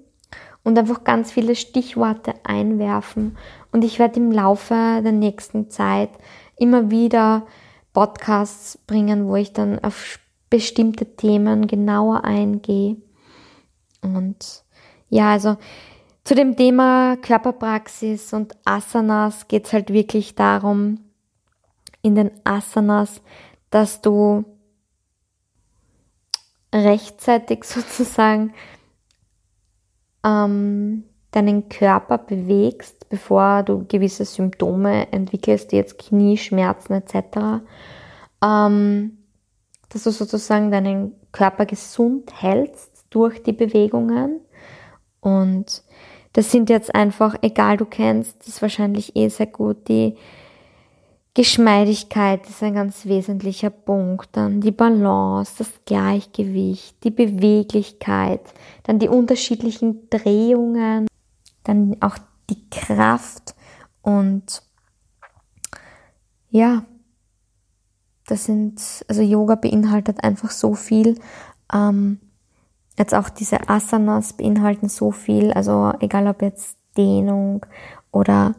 und 0.67 0.77
einfach 0.77 1.05
ganz 1.05 1.31
viele 1.31 1.55
Stichworte 1.55 2.33
einwerfen. 2.43 3.37
Und 3.71 3.85
ich 3.85 3.99
werde 3.99 4.19
im 4.19 4.33
Laufe 4.33 4.73
der 5.01 5.13
nächsten 5.13 5.69
Zeit 5.69 6.09
immer 6.57 6.91
wieder 6.91 7.47
Podcasts 7.93 8.77
bringen, 8.85 9.29
wo 9.29 9.37
ich 9.37 9.53
dann 9.53 9.79
auf 9.81 10.19
bestimmte 10.49 11.15
Themen 11.15 11.67
genauer 11.67 12.25
eingehe. 12.25 12.97
Und 14.01 14.65
ja, 15.07 15.31
also 15.31 15.55
zu 16.25 16.35
dem 16.35 16.57
Thema 16.57 17.15
Körperpraxis 17.15 18.33
und 18.33 18.53
Asanas 18.65 19.47
geht 19.47 19.67
es 19.67 19.71
halt 19.71 19.93
wirklich 19.93 20.35
darum, 20.35 20.99
in 22.01 22.15
den 22.15 22.31
Asanas, 22.43 23.21
dass 23.69 24.01
du 24.01 24.43
rechtzeitig 26.75 27.63
sozusagen 27.63 28.53
ähm, 30.27 31.05
deinen 31.31 31.69
Körper 31.69 32.17
bewegst, 32.17 33.09
bevor 33.09 33.63
du 33.63 33.85
gewisse 33.87 34.25
Symptome 34.25 35.11
entwickelst, 35.11 35.71
wie 35.71 35.77
jetzt 35.77 35.97
Knieschmerzen 35.97 36.93
etc., 36.93 37.63
ähm, 38.43 39.17
dass 39.89 40.03
du 40.03 40.11
sozusagen 40.11 40.69
deinen 40.71 41.13
Körper 41.31 41.65
gesund 41.65 42.41
hältst 42.41 43.05
durch 43.09 43.41
die 43.41 43.53
Bewegungen. 43.53 44.41
Und 45.21 45.83
das 46.33 46.51
sind 46.51 46.69
jetzt 46.69 46.93
einfach, 46.93 47.35
egal 47.41 47.77
du 47.77 47.85
kennst, 47.85 48.47
das 48.47 48.61
wahrscheinlich 48.61 49.15
eh 49.15 49.29
sehr 49.29 49.47
gut, 49.47 49.87
die 49.87 50.17
Geschmeidigkeit 51.37 52.49
ist 52.49 52.63
ein 52.63 52.73
ganz 52.73 53.05
wesentlicher 53.05 53.69
Punkt. 53.69 54.29
Dann 54.31 54.59
die 54.59 54.71
Balance, 54.71 55.53
das 55.59 55.69
Gleichgewicht, 55.85 56.95
die 57.03 57.11
Beweglichkeit, 57.11 58.41
dann 58.81 58.97
die 58.97 59.07
unterschiedlichen 59.07 60.09
Drehungen, 60.09 61.05
dann 61.63 61.95
auch 61.99 62.17
die 62.49 62.67
Kraft 62.71 63.53
und 64.01 64.63
ja, 66.49 66.85
das 68.25 68.45
sind, 68.45 68.81
also 69.07 69.21
Yoga 69.21 69.53
beinhaltet 69.53 70.23
einfach 70.23 70.49
so 70.49 70.73
viel. 70.73 71.19
Ähm, 71.71 72.19
jetzt 72.97 73.13
auch 73.13 73.29
diese 73.29 73.69
Asanas 73.69 74.33
beinhalten 74.33 74.89
so 74.89 75.11
viel, 75.11 75.53
also 75.53 75.93
egal 75.99 76.25
ob 76.25 76.41
jetzt 76.41 76.79
Dehnung 76.97 77.63
oder 78.11 78.55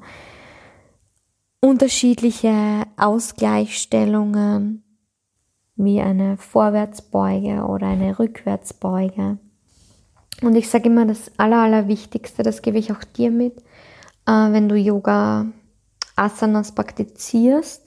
unterschiedliche 1.60 2.84
Ausgleichsstellungen 2.96 4.84
wie 5.76 6.00
eine 6.00 6.36
Vorwärtsbeuge 6.36 7.64
oder 7.64 7.86
eine 7.86 8.18
Rückwärtsbeuge. 8.18 9.38
Und 10.42 10.54
ich 10.54 10.68
sage 10.68 10.88
immer, 10.88 11.06
das 11.06 11.32
Aller, 11.36 11.62
Allerwichtigste, 11.62 12.42
das 12.42 12.62
gebe 12.62 12.78
ich 12.78 12.92
auch 12.92 13.02
dir 13.02 13.30
mit, 13.30 13.58
äh, 14.26 14.32
wenn 14.52 14.68
du 14.68 14.76
Yoga 14.76 15.46
Asanas 16.16 16.74
praktizierst, 16.74 17.82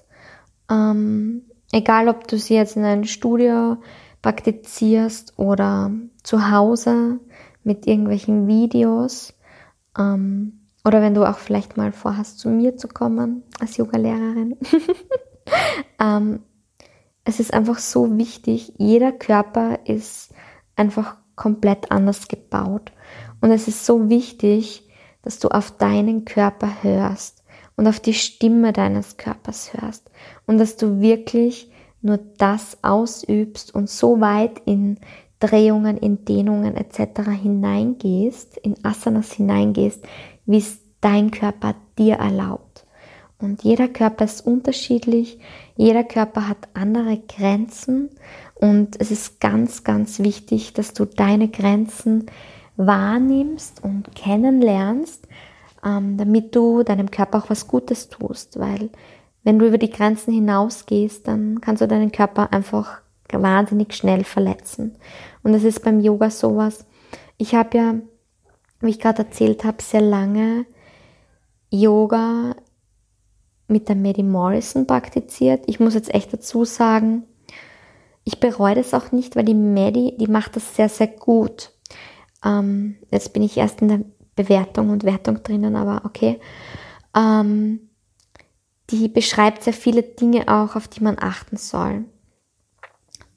ähm, 0.69 1.43
egal 1.71 2.07
ob 2.10 2.27
du 2.27 2.38
sie 2.38 2.55
jetzt 2.55 2.75
in 2.75 2.84
einem 2.84 3.05
Studio 3.05 3.77
praktizierst 4.21 5.38
oder 5.38 5.91
zu 6.23 6.51
Hause 6.51 7.19
mit 7.63 7.88
irgendwelchen 7.88 8.47
Videos, 8.47 9.34
ähm, 9.97 10.61
oder 10.84 11.02
wenn 11.02 11.13
du 11.13 11.26
auch 11.26 11.38
vielleicht 11.38 11.78
mal 11.78 11.91
vorhast, 11.91 12.39
zu 12.39 12.50
mir 12.50 12.78
zu 12.78 12.88
kommen 12.88 13.44
als 13.60 13.78
Yoga-Lehrerin. 13.78 14.58
ähm, 16.00 16.39
es 17.24 17.39
ist 17.39 17.54
einfach 17.54 17.78
so 17.78 18.17
wichtig, 18.17 18.74
jeder 18.78 19.12
Körper 19.12 19.80
ist 19.86 20.34
einfach 20.76 21.17
komplett 21.36 21.91
anders 21.91 22.28
gebaut. 22.28 22.91
Und 23.41 23.52
es 23.52 23.67
ist 23.67 23.86
so 23.86 24.10
wichtig, 24.10 24.88
dass 25.22 25.39
du 25.39 25.50
auf 25.50 25.72
deinen 25.72 26.26
Körper 26.26 26.84
hörst 26.84 27.44
und 27.76 27.88
auf 27.88 28.00
die 28.00 28.13
Stimme 28.13 28.74
deines 28.74 29.17
Körpers 29.17 29.74
hörst. 29.74 30.10
Und 30.48 30.58
dass 30.58 30.78
du 30.78 31.00
wirklich 31.00 31.72
nur 32.02 32.20
das 32.38 32.78
ausübst 32.84 33.74
und 33.74 33.89
so 33.89 34.20
weit 34.20 34.62
in 34.65 35.00
Drehungen, 35.39 35.98
in 35.98 36.26
Dehnungen 36.26 36.76
etc. 36.76 37.30
hineingehst, 37.41 38.58
in 38.58 38.76
Asanas 38.84 39.34
hineingehst, 39.34 40.04
wie 40.52 40.58
es 40.58 40.80
dein 41.02 41.32
Körper 41.32 41.76
dir 41.98 42.16
erlaubt. 42.16 42.86
Und 43.40 43.64
jeder 43.64 43.88
Körper 43.88 44.26
ist 44.26 44.46
unterschiedlich, 44.46 45.40
jeder 45.76 46.04
Körper 46.04 46.48
hat 46.48 46.70
andere 46.74 47.18
Grenzen 47.18 48.10
und 48.56 49.02
es 49.02 49.10
ist 49.10 49.40
ganz, 49.40 49.84
ganz 49.84 50.20
wichtig, 50.20 50.74
dass 50.74 50.94
du 50.94 51.06
deine 51.06 51.48
Grenzen 51.48 52.28
wahrnimmst 52.78 53.84
und 53.84 54.14
kennenlernst, 54.14 55.28
ähm, 55.84 56.18
damit 56.18 56.56
du 56.56 56.84
deinem 56.84 57.10
Körper 57.10 57.40
auch 57.40 57.50
was 57.50 57.68
Gutes 57.68 58.10
tust. 58.10 58.60
Weil 58.60 58.92
wenn 59.44 59.58
du 59.58 59.68
über 59.68 59.80
die 59.80 59.90
Grenzen 59.90 60.32
hinausgehst, 60.32 61.28
dann 61.28 61.62
kannst 61.62 61.82
du 61.82 61.88
deinen 61.88 62.12
Körper 62.12 62.54
einfach 62.54 63.02
wahnsinnig 63.32 63.94
schnell 63.94 64.24
verletzen. 64.24 64.96
Und 65.42 65.54
das 65.54 65.64
ist 65.64 65.84
beim 65.84 66.00
Yoga 66.00 66.30
sowas. 66.30 66.86
Ich 67.38 67.56
habe 67.56 67.78
ja, 67.78 67.96
wie 68.82 68.89
ich 68.89 69.00
gerade 69.00 69.24
erzählt 69.24 69.63
habe, 69.63 69.82
sehr 69.82 70.02
lange 70.02 70.65
Yoga 71.70 72.56
mit 73.67 73.88
der 73.88 73.96
Maddie 73.96 74.24
Morrison 74.24 74.86
praktiziert. 74.86 75.63
Ich 75.67 75.80
muss 75.80 75.94
jetzt 75.94 76.13
echt 76.13 76.34
dazu 76.34 76.65
sagen, 76.65 77.24
ich 78.24 78.39
bereue 78.39 78.76
das 78.76 78.94
auch 78.94 79.12
nicht, 79.12 79.36
weil 79.36 79.46
die 79.46 79.56
Maddie, 79.56 80.15
die 80.17 80.28
macht 80.28 80.56
das 80.56 80.76
sehr, 80.76 80.89
sehr 80.89 81.08
gut. 81.08 81.72
Ähm, 82.44 82.98
jetzt 83.10 83.34
bin 83.34 83.44
ich 83.44 83.58
erst 83.58 83.82
in 83.82 83.88
der 83.88 84.02
Bewertung 84.36 84.89
und 84.89 85.04
Wertung 85.04 85.41
drinnen, 85.44 85.76
aber 85.76 86.06
okay. 86.06 86.39
Ähm, 87.15 87.89
die 88.89 89.08
beschreibt 89.08 89.63
sehr 89.63 89.74
viele 89.74 90.04
Dinge 90.04 90.48
auch, 90.48 90.76
auf 90.76 90.88
die 90.88 91.04
man 91.04 91.17
achten 91.20 91.58
soll. 91.58 92.06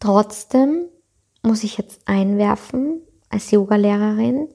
Trotzdem 0.01 0.87
muss 1.43 1.65
ich 1.65 1.79
jetzt 1.79 2.07
einwerfen, 2.07 3.01
als 3.31 3.51
Yogalehrerin, 3.51 4.49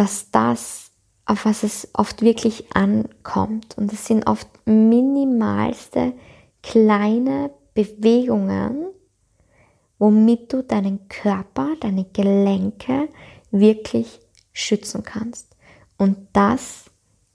dass 0.00 0.30
das, 0.30 0.92
auf 1.26 1.44
was 1.44 1.62
es 1.62 1.90
oft 1.92 2.22
wirklich 2.22 2.74
ankommt, 2.74 3.76
und 3.76 3.92
es 3.92 4.06
sind 4.06 4.26
oft 4.26 4.48
minimalste 4.64 6.14
kleine 6.62 7.50
Bewegungen, 7.74 8.86
womit 9.98 10.54
du 10.54 10.62
deinen 10.62 11.06
Körper, 11.08 11.76
deine 11.80 12.06
Gelenke 12.14 13.10
wirklich 13.50 14.20
schützen 14.54 15.02
kannst. 15.02 15.54
Und 15.98 16.16
das 16.32 16.86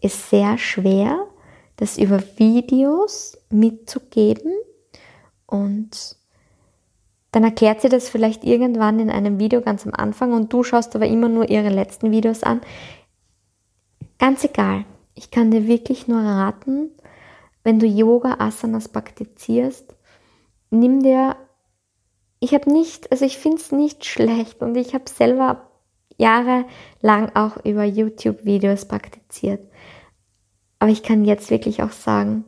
ist 0.01 0.31
sehr 0.31 0.57
schwer, 0.57 1.27
das 1.75 1.99
über 1.99 2.19
Videos 2.37 3.37
mitzugeben 3.51 4.53
und 5.45 6.17
dann 7.35 7.43
erklärt 7.43 7.81
sie 7.81 7.89
das 7.89 8.07
vielleicht 8.07 8.45
irgendwann 8.45 8.97
in 8.97 9.09
einem 9.09 9.39
Video 9.39 9.59
ganz 9.59 9.85
am 9.85 9.93
Anfang 9.93 10.31
und 10.31 10.53
du 10.53 10.63
schaust 10.63 10.95
aber 10.95 11.05
immer 11.05 11.27
nur 11.27 11.49
ihre 11.49 11.67
letzten 11.67 12.09
Videos 12.11 12.43
an. 12.43 12.61
Ganz 14.17 14.45
egal. 14.45 14.85
Ich 15.15 15.31
kann 15.31 15.51
dir 15.51 15.67
wirklich 15.67 16.07
nur 16.07 16.21
raten, 16.21 16.91
wenn 17.61 17.77
du 17.77 17.87
Yoga 17.87 18.37
Asanas 18.39 18.87
praktizierst, 18.87 19.97
nimm 20.69 21.03
dir, 21.03 21.35
ich 22.39 22.53
habe 22.53 22.71
nicht, 22.71 23.11
also 23.11 23.25
ich 23.25 23.37
finde 23.37 23.57
es 23.57 23.73
nicht 23.73 24.05
schlecht 24.05 24.61
und 24.61 24.77
ich 24.77 24.93
habe 24.93 25.09
selber 25.09 25.69
jahrelang 26.15 27.35
auch 27.35 27.57
über 27.65 27.83
YouTube-Videos 27.83 28.85
praktiziert. 28.85 29.59
Aber 30.79 30.89
ich 30.89 31.03
kann 31.03 31.25
jetzt 31.25 31.49
wirklich 31.49 31.83
auch 31.83 31.91
sagen, 31.91 32.45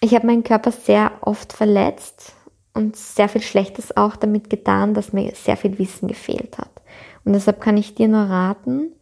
ich 0.00 0.14
habe 0.14 0.28
meinen 0.28 0.44
Körper 0.44 0.70
sehr 0.70 1.10
oft 1.22 1.52
verletzt 1.52 2.36
und 2.74 2.96
sehr 2.96 3.28
viel 3.28 3.42
Schlechtes 3.42 3.96
auch 3.96 4.16
damit 4.16 4.50
getan, 4.50 4.94
dass 4.94 5.12
mir 5.12 5.32
sehr 5.34 5.56
viel 5.56 5.78
Wissen 5.78 6.08
gefehlt 6.08 6.58
hat. 6.58 6.70
Und 7.24 7.32
deshalb 7.32 7.60
kann 7.60 7.76
ich 7.76 7.94
dir 7.94 8.08
nur 8.08 8.22
raten, 8.22 8.92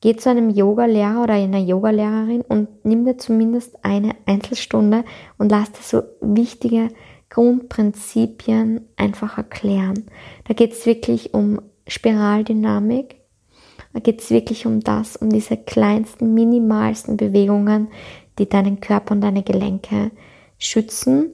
geh 0.00 0.16
zu 0.16 0.30
einem 0.30 0.50
Yoga-Lehrer 0.50 1.22
oder 1.22 1.34
einer 1.34 1.58
Yoga-Lehrerin 1.58 2.42
und 2.42 2.68
nimm 2.84 3.04
dir 3.04 3.18
zumindest 3.18 3.84
eine 3.84 4.16
Einzelstunde 4.26 5.04
und 5.38 5.50
lass 5.50 5.72
dir 5.72 5.82
so 5.82 6.02
wichtige 6.20 6.88
Grundprinzipien 7.28 8.88
einfach 8.96 9.38
erklären. 9.38 10.06
Da 10.46 10.54
geht 10.54 10.72
es 10.72 10.84
wirklich 10.86 11.32
um 11.32 11.60
Spiraldynamik. 11.86 13.16
Da 13.92 14.00
geht 14.00 14.20
es 14.20 14.30
wirklich 14.30 14.66
um 14.66 14.80
das, 14.80 15.16
um 15.16 15.30
diese 15.30 15.56
kleinsten, 15.56 16.34
minimalsten 16.34 17.16
Bewegungen, 17.16 17.88
die 18.38 18.48
deinen 18.48 18.80
Körper 18.80 19.14
und 19.14 19.20
deine 19.20 19.42
Gelenke 19.42 20.12
schützen, 20.58 21.32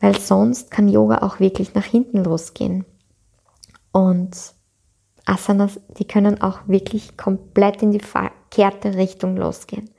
weil 0.00 0.18
sonst 0.18 0.70
kann 0.70 0.88
Yoga 0.88 1.18
auch 1.18 1.40
wirklich 1.40 1.74
nach 1.74 1.84
hinten 1.84 2.24
losgehen. 2.24 2.84
Und 3.92 4.36
Asanas, 5.26 5.80
die 5.98 6.06
können 6.06 6.40
auch 6.40 6.60
wirklich 6.66 7.16
komplett 7.16 7.82
in 7.82 7.92
die 7.92 8.00
verkehrte 8.00 8.96
Richtung 8.96 9.36
losgehen. 9.36 9.90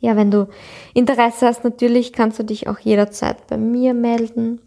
Ja, 0.00 0.16
wenn 0.16 0.30
du 0.30 0.48
Interesse 0.92 1.46
hast, 1.46 1.64
natürlich 1.64 2.12
kannst 2.12 2.38
du 2.38 2.42
dich 2.42 2.68
auch 2.68 2.78
jederzeit 2.78 3.46
bei 3.46 3.56
mir 3.56 3.94
melden. 3.94 4.60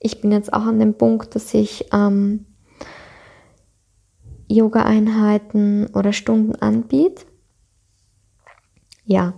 Ich 0.00 0.20
bin 0.20 0.32
jetzt 0.32 0.52
auch 0.52 0.62
an 0.62 0.78
dem 0.78 0.94
Punkt, 0.94 1.34
dass 1.34 1.52
ich 1.52 1.86
ähm, 1.92 2.46
Yoga-Einheiten 4.48 5.88
oder 5.94 6.14
Stunden 6.14 6.54
anbiete. 6.56 7.26
Ja, 9.04 9.34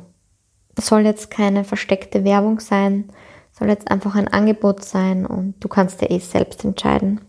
soll 0.78 1.02
jetzt 1.02 1.30
keine 1.30 1.64
versteckte 1.64 2.24
Werbung 2.24 2.60
sein, 2.60 3.12
soll 3.60 3.68
jetzt 3.68 3.90
einfach 3.90 4.14
ein 4.14 4.26
Angebot 4.26 4.82
sein 4.82 5.26
und 5.26 5.54
du 5.60 5.68
kannst 5.68 6.00
dir 6.00 6.10
eh 6.10 6.18
selbst 6.18 6.64
entscheiden, 6.64 7.20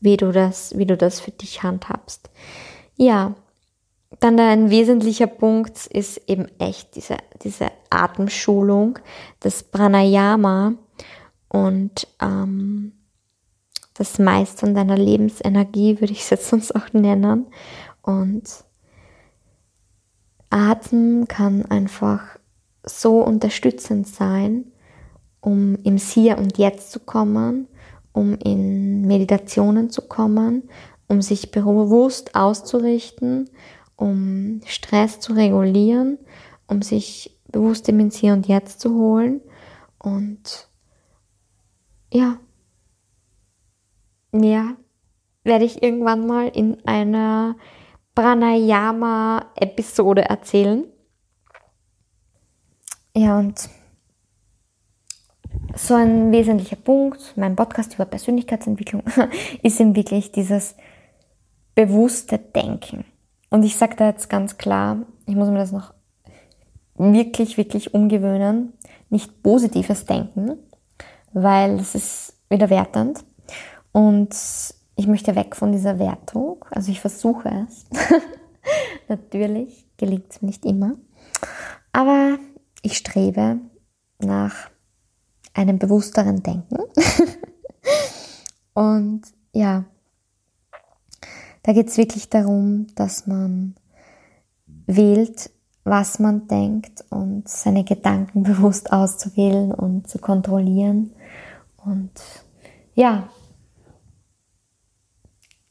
wie 0.00 0.16
du 0.16 0.32
das, 0.32 0.76
wie 0.76 0.86
du 0.86 0.96
das 0.96 1.20
für 1.20 1.32
dich 1.32 1.62
handhabst. 1.62 2.30
Ja, 2.96 3.34
dann 4.20 4.40
ein 4.40 4.70
wesentlicher 4.70 5.26
Punkt 5.26 5.86
ist 5.86 6.16
eben 6.26 6.46
echt 6.58 6.96
diese, 6.96 7.18
diese 7.44 7.66
Atemschulung, 7.90 8.98
das 9.40 9.62
Pranayama 9.62 10.74
und 11.48 12.08
ähm, 12.22 12.92
das 13.92 14.18
Meistern 14.18 14.74
deiner 14.74 14.96
Lebensenergie, 14.96 16.00
würde 16.00 16.12
ich 16.12 16.22
es 16.22 16.30
jetzt 16.30 16.48
sonst 16.48 16.74
auch 16.74 16.92
nennen. 16.94 17.46
Und 18.00 18.64
Atem 20.48 21.28
kann 21.28 21.66
einfach 21.66 22.22
so 22.82 23.20
unterstützend 23.20 24.06
sein, 24.06 24.72
um 25.46 25.78
im 25.84 25.96
Hier 25.96 26.36
und 26.38 26.58
Jetzt 26.58 26.90
zu 26.90 26.98
kommen, 26.98 27.68
um 28.12 28.34
in 28.34 29.02
Meditationen 29.02 29.90
zu 29.90 30.02
kommen, 30.02 30.68
um 31.06 31.22
sich 31.22 31.52
bewusst 31.52 32.34
auszurichten, 32.34 33.48
um 33.94 34.60
Stress 34.66 35.20
zu 35.20 35.34
regulieren, 35.34 36.18
um 36.66 36.82
sich 36.82 37.38
bewusst 37.52 37.88
ins 37.88 38.16
Hier 38.16 38.32
und 38.32 38.48
Jetzt 38.48 38.80
zu 38.80 38.96
holen 38.96 39.40
und 40.00 40.68
ja, 42.12 42.40
mehr 44.32 44.74
werde 45.44 45.64
ich 45.64 45.80
irgendwann 45.80 46.26
mal 46.26 46.48
in 46.48 46.84
einer 46.88 47.54
Pranayama-Episode 48.16 50.22
erzählen. 50.22 50.86
Ja, 53.14 53.38
und 53.38 53.70
so 55.76 55.94
ein 55.94 56.32
wesentlicher 56.32 56.76
Punkt, 56.76 57.34
mein 57.36 57.54
Podcast 57.56 57.94
über 57.94 58.04
Persönlichkeitsentwicklung, 58.04 59.02
ist 59.62 59.80
eben 59.80 59.94
wirklich 59.94 60.32
dieses 60.32 60.74
bewusste 61.74 62.38
Denken. 62.38 63.04
Und 63.50 63.62
ich 63.62 63.76
sage 63.76 63.96
da 63.96 64.08
jetzt 64.08 64.28
ganz 64.28 64.58
klar, 64.58 64.98
ich 65.26 65.36
muss 65.36 65.48
mir 65.48 65.58
das 65.58 65.72
noch 65.72 65.92
wirklich, 66.96 67.58
wirklich 67.58 67.94
umgewöhnen, 67.94 68.72
nicht 69.10 69.42
positives 69.42 70.06
Denken, 70.06 70.58
weil 71.32 71.78
es 71.78 71.94
ist 71.94 72.34
wieder 72.48 72.70
wertend. 72.70 73.24
Und 73.92 74.34
ich 74.96 75.06
möchte 75.06 75.36
weg 75.36 75.54
von 75.54 75.72
dieser 75.72 75.98
Wertung. 75.98 76.64
Also 76.70 76.90
ich 76.90 77.00
versuche 77.00 77.66
es. 77.68 77.84
Natürlich 79.08 79.86
gelingt 79.96 80.26
es 80.30 80.42
mir 80.42 80.48
nicht 80.48 80.64
immer. 80.64 80.92
Aber 81.92 82.38
ich 82.82 82.96
strebe 82.96 83.58
nach 84.18 84.70
einem 85.56 85.78
bewussteren 85.78 86.42
Denken. 86.42 86.76
Und 88.74 89.22
ja, 89.52 89.84
da 91.62 91.72
geht 91.72 91.88
es 91.88 91.96
wirklich 91.96 92.28
darum, 92.28 92.86
dass 92.94 93.26
man 93.26 93.74
wählt, 94.86 95.50
was 95.82 96.18
man 96.18 96.46
denkt 96.46 97.04
und 97.10 97.48
seine 97.48 97.84
Gedanken 97.84 98.42
bewusst 98.44 98.92
auszuwählen 98.92 99.72
und 99.72 100.08
zu 100.08 100.18
kontrollieren. 100.18 101.12
Und 101.84 102.10
ja, 102.94 103.28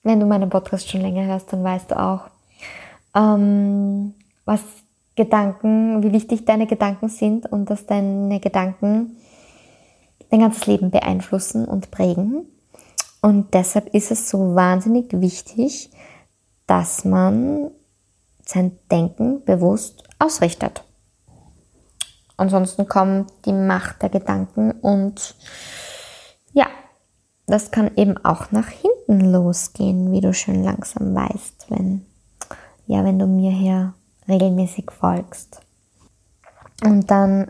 wenn 0.04 0.20
du 0.20 0.26
meinen 0.26 0.50
Podcast 0.50 0.90
schon 0.90 1.02
länger 1.02 1.26
hörst, 1.26 1.54
dann 1.54 1.64
weißt 1.64 1.92
du 1.92 2.00
auch, 2.00 2.30
ähm, 3.16 4.16
was 4.46 4.62
Gedanken, 5.16 6.04
wie 6.04 6.12
wichtig 6.12 6.46
deine 6.46 6.68
Gedanken 6.68 7.08
sind 7.10 7.46
und 7.46 7.70
dass 7.70 7.86
deine 7.86 8.40
Gedanken 8.40 9.18
dein 10.30 10.40
ganzes 10.40 10.66
Leben 10.66 10.92
beeinflussen 10.92 11.66
und 11.66 11.92
prägen. 11.92 12.46
Und 13.22 13.54
deshalb 13.54 13.94
ist 13.94 14.12
es 14.12 14.30
so 14.30 14.56
wahnsinnig 14.56 15.12
wichtig, 15.20 15.90
dass 16.68 17.06
man 17.06 17.72
sein 18.46 18.78
Denken 18.92 19.44
bewusst 19.44 20.04
ausrichtet. 20.20 20.84
Ansonsten 22.38 22.88
kommt 22.88 23.32
die 23.46 23.54
Macht 23.54 24.02
der 24.02 24.10
Gedanken 24.10 24.72
und 24.72 25.36
ja, 26.54 26.68
das 27.48 27.72
kann 27.72 27.92
eben 27.96 28.18
auch 28.26 28.52
nach 28.52 28.68
hinten 28.68 29.32
losgehen, 29.32 30.12
wie 30.12 30.22
du 30.22 30.34
schön 30.34 30.64
langsam 30.64 31.16
weißt, 31.16 31.68
wenn, 31.70 32.06
ja, 32.88 33.04
wenn 33.04 33.20
du 33.20 33.26
mir 33.26 33.52
hier 33.52 33.94
regelmäßig 34.28 34.92
folgst. 34.92 35.62
Und 36.84 37.10
dann 37.10 37.50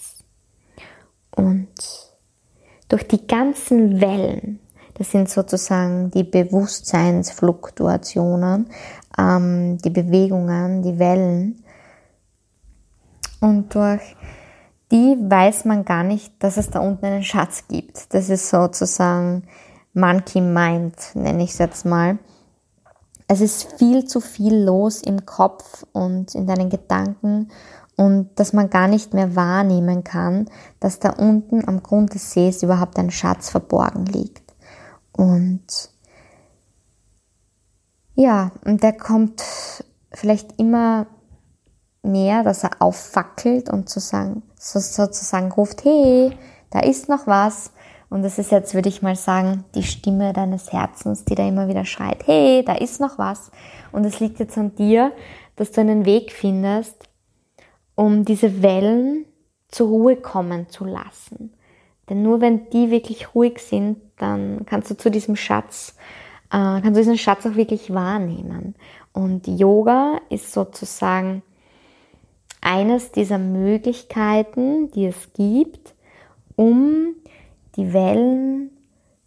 Und 1.34 1.68
durch 2.88 3.06
die 3.06 3.26
ganzen 3.26 4.00
Wellen, 4.00 4.60
das 4.94 5.10
sind 5.10 5.28
sozusagen 5.30 6.10
die 6.10 6.24
Bewusstseinsfluktuationen, 6.24 8.70
ähm, 9.18 9.78
die 9.78 9.90
Bewegungen, 9.90 10.82
die 10.82 10.98
Wellen. 10.98 11.62
Und 13.40 13.74
durch 13.74 14.16
die 14.90 15.16
weiß 15.18 15.66
man 15.66 15.84
gar 15.84 16.02
nicht, 16.02 16.32
dass 16.40 16.56
es 16.56 16.70
da 16.70 16.80
unten 16.80 17.06
einen 17.06 17.22
Schatz 17.22 17.68
gibt. 17.68 18.12
Das 18.12 18.28
ist 18.28 18.48
sozusagen 18.48 19.44
Monkey 19.94 20.40
Mind, 20.40 20.96
nenne 21.14 21.44
ich 21.44 21.50
es 21.50 21.58
jetzt 21.58 21.86
mal. 21.86 22.18
Es 23.28 23.40
ist 23.40 23.78
viel 23.78 24.06
zu 24.06 24.20
viel 24.20 24.56
los 24.56 25.02
im 25.02 25.24
Kopf 25.24 25.86
und 25.92 26.34
in 26.34 26.48
deinen 26.48 26.68
Gedanken 26.68 27.52
und 28.00 28.30
dass 28.36 28.54
man 28.54 28.70
gar 28.70 28.88
nicht 28.88 29.12
mehr 29.12 29.36
wahrnehmen 29.36 30.04
kann, 30.04 30.48
dass 30.80 31.00
da 31.00 31.10
unten 31.10 31.68
am 31.68 31.82
Grund 31.82 32.14
des 32.14 32.32
Sees 32.32 32.62
überhaupt 32.62 32.98
ein 32.98 33.10
Schatz 33.10 33.50
verborgen 33.50 34.06
liegt. 34.06 34.54
Und 35.12 35.90
ja, 38.14 38.52
und 38.64 38.82
der 38.82 38.94
kommt 38.94 39.44
vielleicht 40.12 40.58
immer 40.58 41.08
mehr, 42.02 42.42
dass 42.42 42.64
er 42.64 42.70
auffackelt 42.80 43.68
und 43.68 43.90
sozusagen, 43.90 44.44
sozusagen 44.56 45.52
ruft, 45.52 45.84
hey, 45.84 46.34
da 46.70 46.80
ist 46.80 47.10
noch 47.10 47.26
was. 47.26 47.70
Und 48.08 48.22
das 48.22 48.38
ist 48.38 48.50
jetzt, 48.50 48.72
würde 48.72 48.88
ich 48.88 49.02
mal 49.02 49.14
sagen, 49.14 49.64
die 49.74 49.82
Stimme 49.82 50.32
deines 50.32 50.72
Herzens, 50.72 51.26
die 51.26 51.34
da 51.34 51.46
immer 51.46 51.68
wieder 51.68 51.84
schreit, 51.84 52.26
hey, 52.26 52.64
da 52.64 52.76
ist 52.76 52.98
noch 52.98 53.18
was. 53.18 53.50
Und 53.92 54.06
es 54.06 54.20
liegt 54.20 54.38
jetzt 54.38 54.56
an 54.56 54.74
dir, 54.74 55.12
dass 55.56 55.72
du 55.72 55.82
einen 55.82 56.06
Weg 56.06 56.32
findest, 56.32 57.09
um 58.00 58.24
diese 58.24 58.62
Wellen 58.62 59.26
zur 59.68 59.88
Ruhe 59.88 60.16
kommen 60.16 60.70
zu 60.70 60.86
lassen. 60.86 61.52
Denn 62.08 62.22
nur 62.22 62.40
wenn 62.40 62.70
die 62.70 62.90
wirklich 62.90 63.34
ruhig 63.34 63.58
sind, 63.58 63.98
dann 64.16 64.64
kannst 64.64 64.90
du 64.90 64.96
zu 64.96 65.10
diesem 65.10 65.36
Schatz, 65.36 65.96
äh, 66.46 66.80
kannst 66.80 66.96
du 66.96 67.00
diesen 67.00 67.18
Schatz 67.18 67.44
auch 67.44 67.56
wirklich 67.56 67.92
wahrnehmen. 67.92 68.74
Und 69.12 69.46
Yoga 69.46 70.18
ist 70.30 70.50
sozusagen 70.50 71.42
eines 72.62 73.12
dieser 73.12 73.36
Möglichkeiten, 73.36 74.90
die 74.92 75.04
es 75.04 75.34
gibt, 75.34 75.94
um 76.56 77.14
die 77.76 77.92
Wellen 77.92 78.70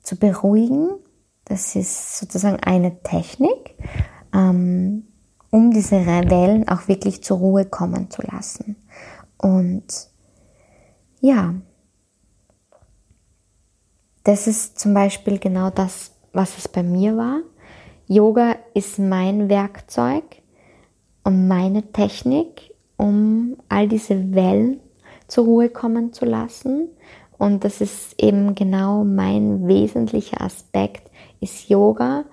zu 0.01 0.15
beruhigen. 0.15 0.93
Das 1.45 1.75
ist 1.75 2.17
sozusagen 2.17 2.57
eine 2.63 3.03
Technik. 3.03 3.75
Ähm, 4.33 5.05
um 5.53 5.69
diese 5.69 6.07
Wellen 6.07 6.67
auch 6.67 6.87
wirklich 6.87 7.23
zur 7.23 7.37
Ruhe 7.37 7.65
kommen 7.65 8.09
zu 8.09 8.23
lassen. 8.23 8.75
Und 9.37 9.85
ja, 11.21 11.53
das 14.23 14.47
ist 14.47 14.79
zum 14.79 14.95
Beispiel 14.95 15.37
genau 15.37 15.69
das, 15.69 16.13
was 16.31 16.57
es 16.57 16.67
bei 16.67 16.81
mir 16.81 17.17
war. 17.17 17.41
Yoga 18.07 18.55
ist 18.73 18.97
mein 18.97 19.47
Werkzeug 19.47 20.23
und 21.23 21.47
meine 21.47 21.83
Technik, 21.91 22.73
um 22.97 23.55
all 23.69 23.87
diese 23.87 24.33
Wellen 24.33 24.79
zur 25.27 25.45
Ruhe 25.45 25.69
kommen 25.69 26.13
zu 26.13 26.25
lassen. 26.25 26.87
Und 27.37 27.63
das 27.63 27.79
ist 27.79 28.19
eben 28.19 28.55
genau 28.55 29.03
mein 29.03 29.67
wesentlicher 29.67 30.41
Aspekt, 30.41 31.11
ist 31.41 31.69
Yoga, 31.69 32.25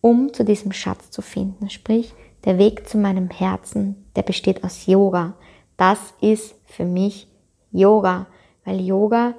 um 0.00 0.32
zu 0.32 0.44
diesem 0.44 0.70
Schatz 0.70 1.10
zu 1.10 1.22
finden. 1.22 1.70
Sprich, 1.70 2.14
der 2.44 2.58
Weg 2.58 2.88
zu 2.88 2.98
meinem 2.98 3.30
Herzen, 3.30 4.06
der 4.16 4.22
besteht 4.22 4.64
aus 4.64 4.86
Yoga. 4.86 5.34
Das 5.76 5.98
ist 6.20 6.54
für 6.66 6.84
mich 6.84 7.28
Yoga, 7.72 8.26
weil 8.64 8.80
Yoga 8.80 9.34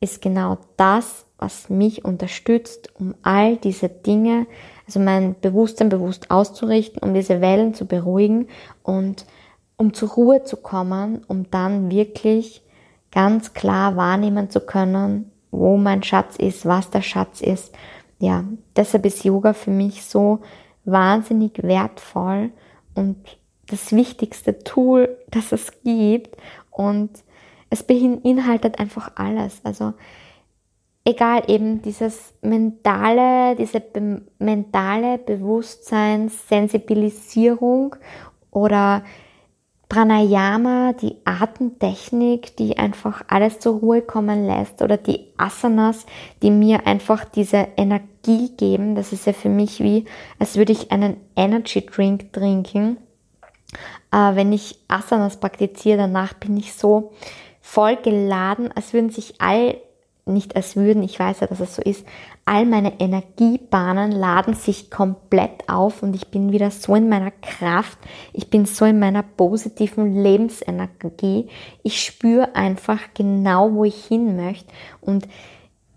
ist 0.00 0.20
genau 0.20 0.58
das, 0.76 1.26
was 1.38 1.68
mich 1.68 2.04
unterstützt, 2.04 2.90
um 2.98 3.14
all 3.22 3.56
diese 3.56 3.88
Dinge, 3.88 4.46
also 4.86 5.00
mein 5.00 5.34
Bewusstsein 5.40 5.88
bewusst 5.88 6.30
auszurichten, 6.30 7.02
um 7.02 7.14
diese 7.14 7.40
Wellen 7.40 7.74
zu 7.74 7.86
beruhigen 7.86 8.48
und 8.82 9.26
um 9.76 9.92
zur 9.92 10.10
Ruhe 10.10 10.44
zu 10.44 10.56
kommen, 10.56 11.24
um 11.26 11.50
dann 11.50 11.90
wirklich 11.90 12.62
ganz 13.10 13.54
klar 13.54 13.96
wahrnehmen 13.96 14.50
zu 14.50 14.60
können, 14.60 15.30
wo 15.50 15.76
mein 15.76 16.02
Schatz 16.02 16.36
ist, 16.36 16.66
was 16.66 16.90
der 16.90 17.02
Schatz 17.02 17.40
ist. 17.40 17.74
Ja, 18.18 18.44
deshalb 18.76 19.06
ist 19.06 19.24
Yoga 19.24 19.52
für 19.52 19.70
mich 19.70 20.04
so 20.04 20.40
wahnsinnig 20.84 21.62
wertvoll 21.62 22.50
und 22.94 23.16
das 23.66 23.92
wichtigste 23.92 24.58
Tool, 24.58 25.16
das 25.30 25.52
es 25.52 25.72
gibt. 25.82 26.36
Und 26.70 27.10
es 27.70 27.82
beinhaltet 27.82 28.78
einfach 28.78 29.12
alles. 29.16 29.60
Also 29.64 29.94
egal 31.04 31.42
eben 31.48 31.82
dieses 31.82 32.34
mentale, 32.42 33.56
diese 33.56 33.80
be 33.80 34.22
mentale 34.38 35.18
Bewusstseinssensibilisierung 35.18 37.96
oder 38.50 39.02
Pranayama, 39.88 40.92
die 40.94 41.16
Atemtechnik, 41.24 42.56
die 42.56 42.78
einfach 42.78 43.22
alles 43.28 43.60
zur 43.60 43.78
Ruhe 43.78 44.02
kommen 44.02 44.46
lässt 44.46 44.82
oder 44.82 44.96
die 44.96 45.32
Asanas, 45.36 46.06
die 46.42 46.50
mir 46.50 46.86
einfach 46.86 47.24
diese 47.24 47.68
Energie 47.76 48.50
geben. 48.56 48.94
Das 48.94 49.12
ist 49.12 49.26
ja 49.26 49.32
für 49.32 49.48
mich 49.48 49.80
wie, 49.80 50.06
als 50.38 50.56
würde 50.56 50.72
ich 50.72 50.90
einen 50.90 51.16
Energy 51.36 51.84
Drink 51.84 52.32
trinken. 52.32 52.96
Äh, 54.10 54.34
wenn 54.34 54.52
ich 54.52 54.78
Asanas 54.88 55.38
praktiziere, 55.38 55.98
danach 55.98 56.34
bin 56.34 56.56
ich 56.56 56.72
so 56.74 57.12
voll 57.60 57.96
geladen, 57.96 58.70
als 58.74 58.92
würden 58.92 59.10
sich 59.10 59.40
all 59.40 59.76
nicht 60.26 60.56
als 60.56 60.74
würden, 60.74 61.02
ich 61.02 61.18
weiß 61.18 61.40
ja, 61.40 61.46
dass 61.46 61.60
es 61.60 61.76
so 61.76 61.82
ist, 61.82 62.06
all 62.46 62.64
meine 62.64 62.98
Energiebahnen 63.00 64.10
laden 64.10 64.54
sich 64.54 64.90
komplett 64.90 65.68
auf 65.68 66.02
und 66.02 66.14
ich 66.16 66.28
bin 66.28 66.50
wieder 66.50 66.70
so 66.70 66.94
in 66.94 67.08
meiner 67.08 67.30
Kraft, 67.30 67.98
ich 68.32 68.48
bin 68.48 68.64
so 68.64 68.86
in 68.86 68.98
meiner 68.98 69.22
positiven 69.22 70.22
Lebensenergie. 70.22 71.48
Ich 71.82 72.02
spüre 72.02 72.54
einfach 72.54 73.00
genau, 73.12 73.72
wo 73.74 73.84
ich 73.84 74.04
hin 74.06 74.36
möchte 74.36 74.72
und 75.00 75.28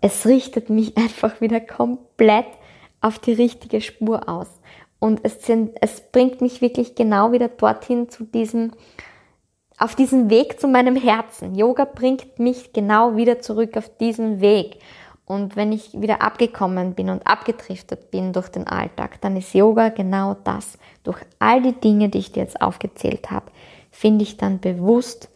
es 0.00 0.26
richtet 0.26 0.68
mich 0.68 0.96
einfach 0.98 1.40
wieder 1.40 1.60
komplett 1.60 2.46
auf 3.00 3.18
die 3.18 3.32
richtige 3.32 3.80
Spur 3.80 4.28
aus. 4.28 4.48
Und 5.00 5.20
es, 5.22 5.42
sind, 5.42 5.76
es 5.80 6.00
bringt 6.00 6.40
mich 6.40 6.60
wirklich 6.60 6.96
genau 6.96 7.30
wieder 7.30 7.48
dorthin 7.48 8.08
zu 8.08 8.24
diesem, 8.24 8.72
auf 9.78 9.94
diesen 9.94 10.28
Weg 10.28 10.60
zu 10.60 10.66
meinem 10.66 10.96
Herzen. 10.96 11.54
Yoga 11.54 11.84
bringt 11.84 12.38
mich 12.38 12.72
genau 12.72 13.16
wieder 13.16 13.40
zurück 13.40 13.76
auf 13.76 13.88
diesen 13.98 14.40
Weg. 14.40 14.80
Und 15.24 15.56
wenn 15.56 15.72
ich 15.72 15.92
wieder 16.00 16.22
abgekommen 16.22 16.94
bin 16.94 17.10
und 17.10 17.26
abgetriftet 17.26 18.10
bin 18.10 18.32
durch 18.32 18.48
den 18.48 18.66
Alltag, 18.66 19.20
dann 19.20 19.36
ist 19.36 19.54
Yoga 19.54 19.90
genau 19.90 20.34
das. 20.42 20.78
Durch 21.04 21.20
all 21.38 21.62
die 21.62 21.78
Dinge, 21.78 22.08
die 22.08 22.18
ich 22.18 22.32
dir 22.32 22.42
jetzt 22.42 22.60
aufgezählt 22.60 23.30
habe, 23.30 23.46
finde 23.90 24.22
ich 24.22 24.36
dann 24.36 24.58
bewusst 24.58 25.28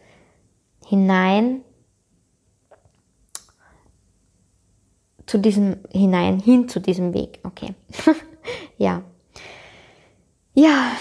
hinein 0.87 1.61
zu 5.25 5.37
diesem 5.37 5.77
hinein, 5.91 6.39
hin 6.39 6.67
zu 6.67 6.79
diesem 6.79 7.13
Weg. 7.13 7.39
Okay. 7.43 7.75
ja. 8.77 9.03
Ja, 10.55 10.91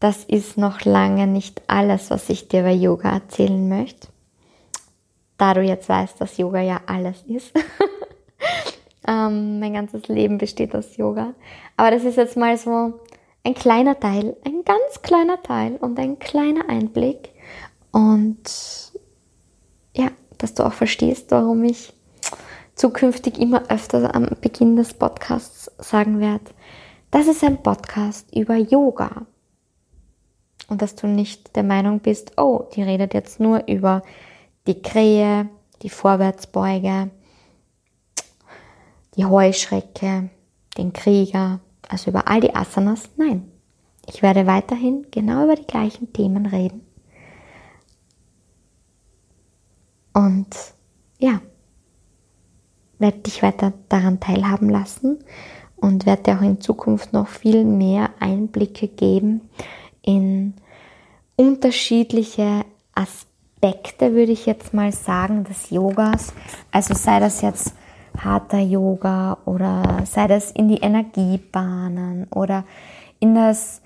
das 0.00 0.24
ist 0.24 0.56
noch 0.56 0.84
lange 0.84 1.26
nicht 1.26 1.62
alles, 1.66 2.10
was 2.10 2.28
ich 2.30 2.48
dir 2.48 2.62
bei 2.62 2.72
Yoga 2.72 3.10
erzählen 3.10 3.68
möchte. 3.68 4.08
Da 5.36 5.54
du 5.54 5.62
jetzt 5.62 5.88
weißt, 5.88 6.20
dass 6.20 6.36
Yoga 6.36 6.60
ja 6.60 6.80
alles 6.86 7.22
ist. 7.26 7.52
ähm, 9.08 9.58
mein 9.58 9.74
ganzes 9.74 10.08
Leben 10.08 10.38
besteht 10.38 10.74
aus 10.74 10.96
Yoga. 10.96 11.34
Aber 11.76 11.90
das 11.90 12.04
ist 12.04 12.16
jetzt 12.16 12.36
mal 12.36 12.56
so 12.56 13.00
ein 13.44 13.54
kleiner 13.54 13.98
Teil, 13.98 14.36
ein 14.44 14.64
ganz 14.64 15.02
kleiner 15.02 15.42
Teil 15.42 15.76
und 15.76 15.98
ein 15.98 16.18
kleiner 16.18 16.68
Einblick. 16.68 17.30
Und 17.90 18.92
ja, 19.96 20.10
dass 20.38 20.54
du 20.54 20.64
auch 20.64 20.72
verstehst, 20.72 21.30
warum 21.30 21.64
ich 21.64 21.92
zukünftig 22.74 23.38
immer 23.38 23.68
öfter 23.68 24.14
am 24.14 24.28
Beginn 24.40 24.76
des 24.76 24.94
Podcasts 24.94 25.72
sagen 25.78 26.20
werde, 26.20 26.44
das 27.10 27.26
ist 27.26 27.42
ein 27.42 27.62
Podcast 27.62 28.32
über 28.34 28.56
Yoga 28.56 29.26
und 30.68 30.82
dass 30.82 30.94
du 30.94 31.06
nicht 31.06 31.56
der 31.56 31.64
Meinung 31.64 32.00
bist, 32.00 32.32
oh, 32.36 32.64
die 32.74 32.82
redet 32.82 33.14
jetzt 33.14 33.40
nur 33.40 33.66
über 33.66 34.02
die 34.66 34.80
Krähe, 34.80 35.48
die 35.82 35.88
Vorwärtsbeuge, 35.88 37.10
die 39.16 39.24
Heuschrecke, 39.24 40.28
den 40.76 40.92
Krieger, 40.92 41.60
also 41.88 42.10
über 42.10 42.28
all 42.28 42.40
die 42.40 42.54
Asanas. 42.54 43.08
Nein, 43.16 43.50
ich 44.06 44.22
werde 44.22 44.46
weiterhin 44.46 45.06
genau 45.10 45.44
über 45.44 45.56
die 45.56 45.66
gleichen 45.66 46.12
Themen 46.12 46.46
reden. 46.46 46.82
Und 50.12 50.48
ja, 51.18 51.40
werde 52.98 53.18
dich 53.18 53.42
weiter 53.42 53.72
daran 53.88 54.20
teilhaben 54.20 54.68
lassen 54.68 55.18
und 55.76 56.06
werde 56.06 56.24
dir 56.24 56.38
auch 56.38 56.42
in 56.42 56.60
Zukunft 56.60 57.12
noch 57.12 57.28
viel 57.28 57.64
mehr 57.64 58.10
Einblicke 58.18 58.88
geben 58.88 59.42
in 60.08 60.54
unterschiedliche 61.36 62.64
Aspekte, 62.94 64.14
würde 64.14 64.32
ich 64.32 64.46
jetzt 64.46 64.72
mal 64.72 64.90
sagen, 64.90 65.44
des 65.44 65.68
Yogas. 65.68 66.32
Also 66.72 66.94
sei 66.94 67.20
das 67.20 67.42
jetzt 67.42 67.74
harter 68.16 68.58
Yoga 68.58 69.36
oder 69.44 70.00
sei 70.04 70.26
das 70.26 70.50
in 70.52 70.68
die 70.68 70.78
Energiebahnen 70.78 72.26
oder 72.30 72.64
in 73.20 73.34
das 73.34 73.82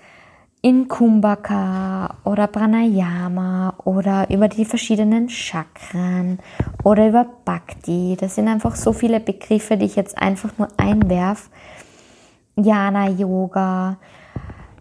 in 0.61 0.87
Kumbhaka 0.87 2.15
oder 2.23 2.47
Pranayama 2.47 3.73
oder 3.83 4.29
über 4.29 4.47
die 4.47 4.63
verschiedenen 4.63 5.27
Chakren 5.27 6.39
oder 6.85 7.09
über 7.09 7.25
Bhakti. 7.43 8.15
Das 8.17 8.35
sind 8.35 8.47
einfach 8.47 8.77
so 8.77 8.93
viele 8.93 9.19
Begriffe, 9.19 9.75
die 9.75 9.87
ich 9.87 9.97
jetzt 9.97 10.17
einfach 10.17 10.57
nur 10.57 10.69
einwerf. 10.77 11.49
Jana 12.55 13.09
Yoga, 13.09 13.97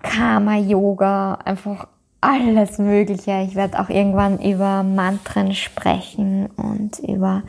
Karma 0.03 0.57
Yoga, 0.57 1.35
einfach 1.45 1.88
alles 2.21 2.79
Mögliche. 2.79 3.43
Ich 3.43 3.55
werde 3.55 3.81
auch 3.81 3.88
irgendwann 3.88 4.38
über 4.38 4.83
Mantren 4.83 5.55
sprechen 5.55 6.47
und 6.57 6.99
über 7.01 7.43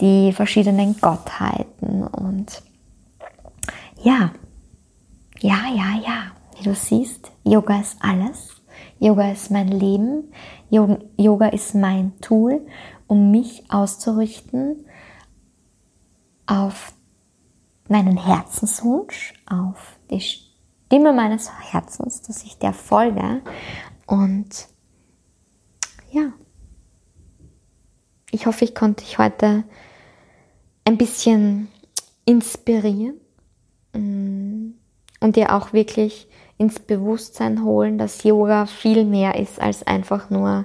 die 0.00 0.32
verschiedenen 0.32 0.96
Gottheiten 1.00 2.04
und 2.04 2.62
ja, 4.02 4.30
ja, 5.40 5.58
ja, 5.74 6.00
ja. 6.04 6.22
Wie 6.56 6.64
du 6.64 6.74
siehst, 6.74 7.30
Yoga 7.44 7.80
ist 7.80 7.96
alles. 8.00 8.60
Yoga 8.98 9.30
ist 9.30 9.50
mein 9.50 9.68
Leben. 9.68 10.32
Yoga 10.70 11.46
ist 11.48 11.74
mein 11.74 12.18
Tool, 12.20 12.60
um 13.06 13.30
mich 13.30 13.64
auszurichten 13.70 14.84
auf 16.46 16.92
meinen 17.88 18.16
Herzenswunsch, 18.16 19.34
auf 19.48 19.98
die 20.10 20.20
Stimme 20.88 21.12
meines 21.12 21.50
Herzens, 21.70 22.22
dass 22.22 22.44
ich 22.44 22.56
der 22.56 22.72
folge. 22.72 23.42
Und 24.06 24.68
ja, 26.10 26.32
ich 28.30 28.46
hoffe, 28.46 28.64
ich 28.64 28.74
konnte 28.74 29.04
dich 29.04 29.18
heute 29.18 29.64
ein 30.86 30.96
bisschen 30.96 31.68
inspirieren 32.24 33.20
mm, 33.92 34.70
und 35.20 35.36
dir 35.36 35.54
auch 35.54 35.74
wirklich 35.74 36.26
ins 36.56 36.80
Bewusstsein 36.80 37.62
holen, 37.62 37.98
dass 37.98 38.24
Yoga 38.24 38.64
viel 38.64 39.04
mehr 39.04 39.38
ist 39.38 39.60
als 39.60 39.86
einfach 39.86 40.30
nur 40.30 40.64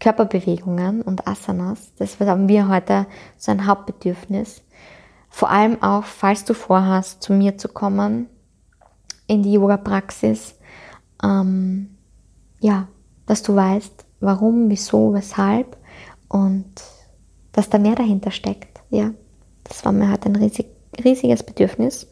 Körperbewegungen 0.00 1.00
und 1.00 1.26
Asanas. 1.26 1.94
Das 1.96 2.20
haben 2.20 2.46
wir 2.46 2.68
heute 2.68 3.06
so 3.38 3.50
ein 3.50 3.66
Hauptbedürfnis. 3.66 4.60
Vor 5.30 5.48
allem 5.48 5.82
auch, 5.82 6.04
falls 6.04 6.44
du 6.44 6.52
vorhast, 6.52 7.22
zu 7.22 7.32
mir 7.32 7.56
zu 7.56 7.70
kommen 7.70 8.28
in 9.32 9.42
die 9.42 9.52
Yoga-Praxis, 9.52 10.54
ähm, 11.24 11.96
ja, 12.60 12.86
dass 13.24 13.42
du 13.42 13.56
weißt, 13.56 14.04
warum, 14.20 14.68
wieso, 14.68 15.14
weshalb 15.14 15.78
und 16.28 16.70
dass 17.52 17.70
da 17.70 17.78
mehr 17.78 17.94
dahinter 17.94 18.30
steckt. 18.30 18.82
Ja, 18.90 19.10
das 19.64 19.84
war 19.86 19.92
mir 19.92 20.10
heute 20.12 20.28
ein 20.28 20.36
riesig, 20.36 20.66
riesiges 21.02 21.42
Bedürfnis. 21.42 22.08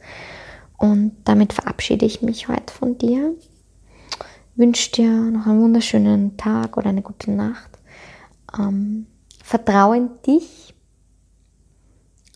Und 0.78 1.12
damit 1.24 1.52
verabschiede 1.52 2.06
ich 2.06 2.22
mich 2.22 2.48
heute 2.48 2.72
von 2.72 2.96
dir. 2.96 3.34
Wünsche 4.56 4.90
dir 4.92 5.10
noch 5.10 5.46
einen 5.46 5.60
wunderschönen 5.60 6.38
Tag 6.38 6.78
oder 6.78 6.88
eine 6.88 7.02
gute 7.02 7.30
Nacht. 7.30 7.70
Ähm, 8.58 9.06
vertraue 9.44 9.98
in 9.98 10.10
dich. 10.26 10.74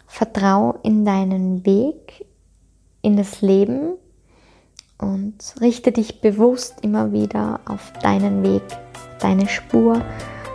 Vertraue 0.07 0.79
in 0.83 1.07
deinen 1.07 1.65
Weg, 1.65 2.27
in 3.01 3.17
das 3.17 3.41
Leben 3.41 3.95
und 4.99 5.55
richte 5.61 5.93
dich 5.93 6.21
bewusst 6.21 6.77
immer 6.83 7.13
wieder 7.13 7.61
auf 7.67 7.93
deinen 8.03 8.43
Weg, 8.43 8.63
deine 9.21 9.49
Spur, 9.49 10.01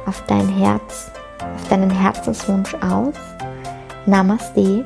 auf 0.06 0.24
dein 0.28 0.48
Herz, 0.48 1.12
auf 1.56 1.68
deinen 1.70 1.90
Herzenswunsch 1.90 2.74
aus. 2.76 3.16
Namaste, 4.06 4.86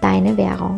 deine 0.00 0.36
Währung. 0.36 0.76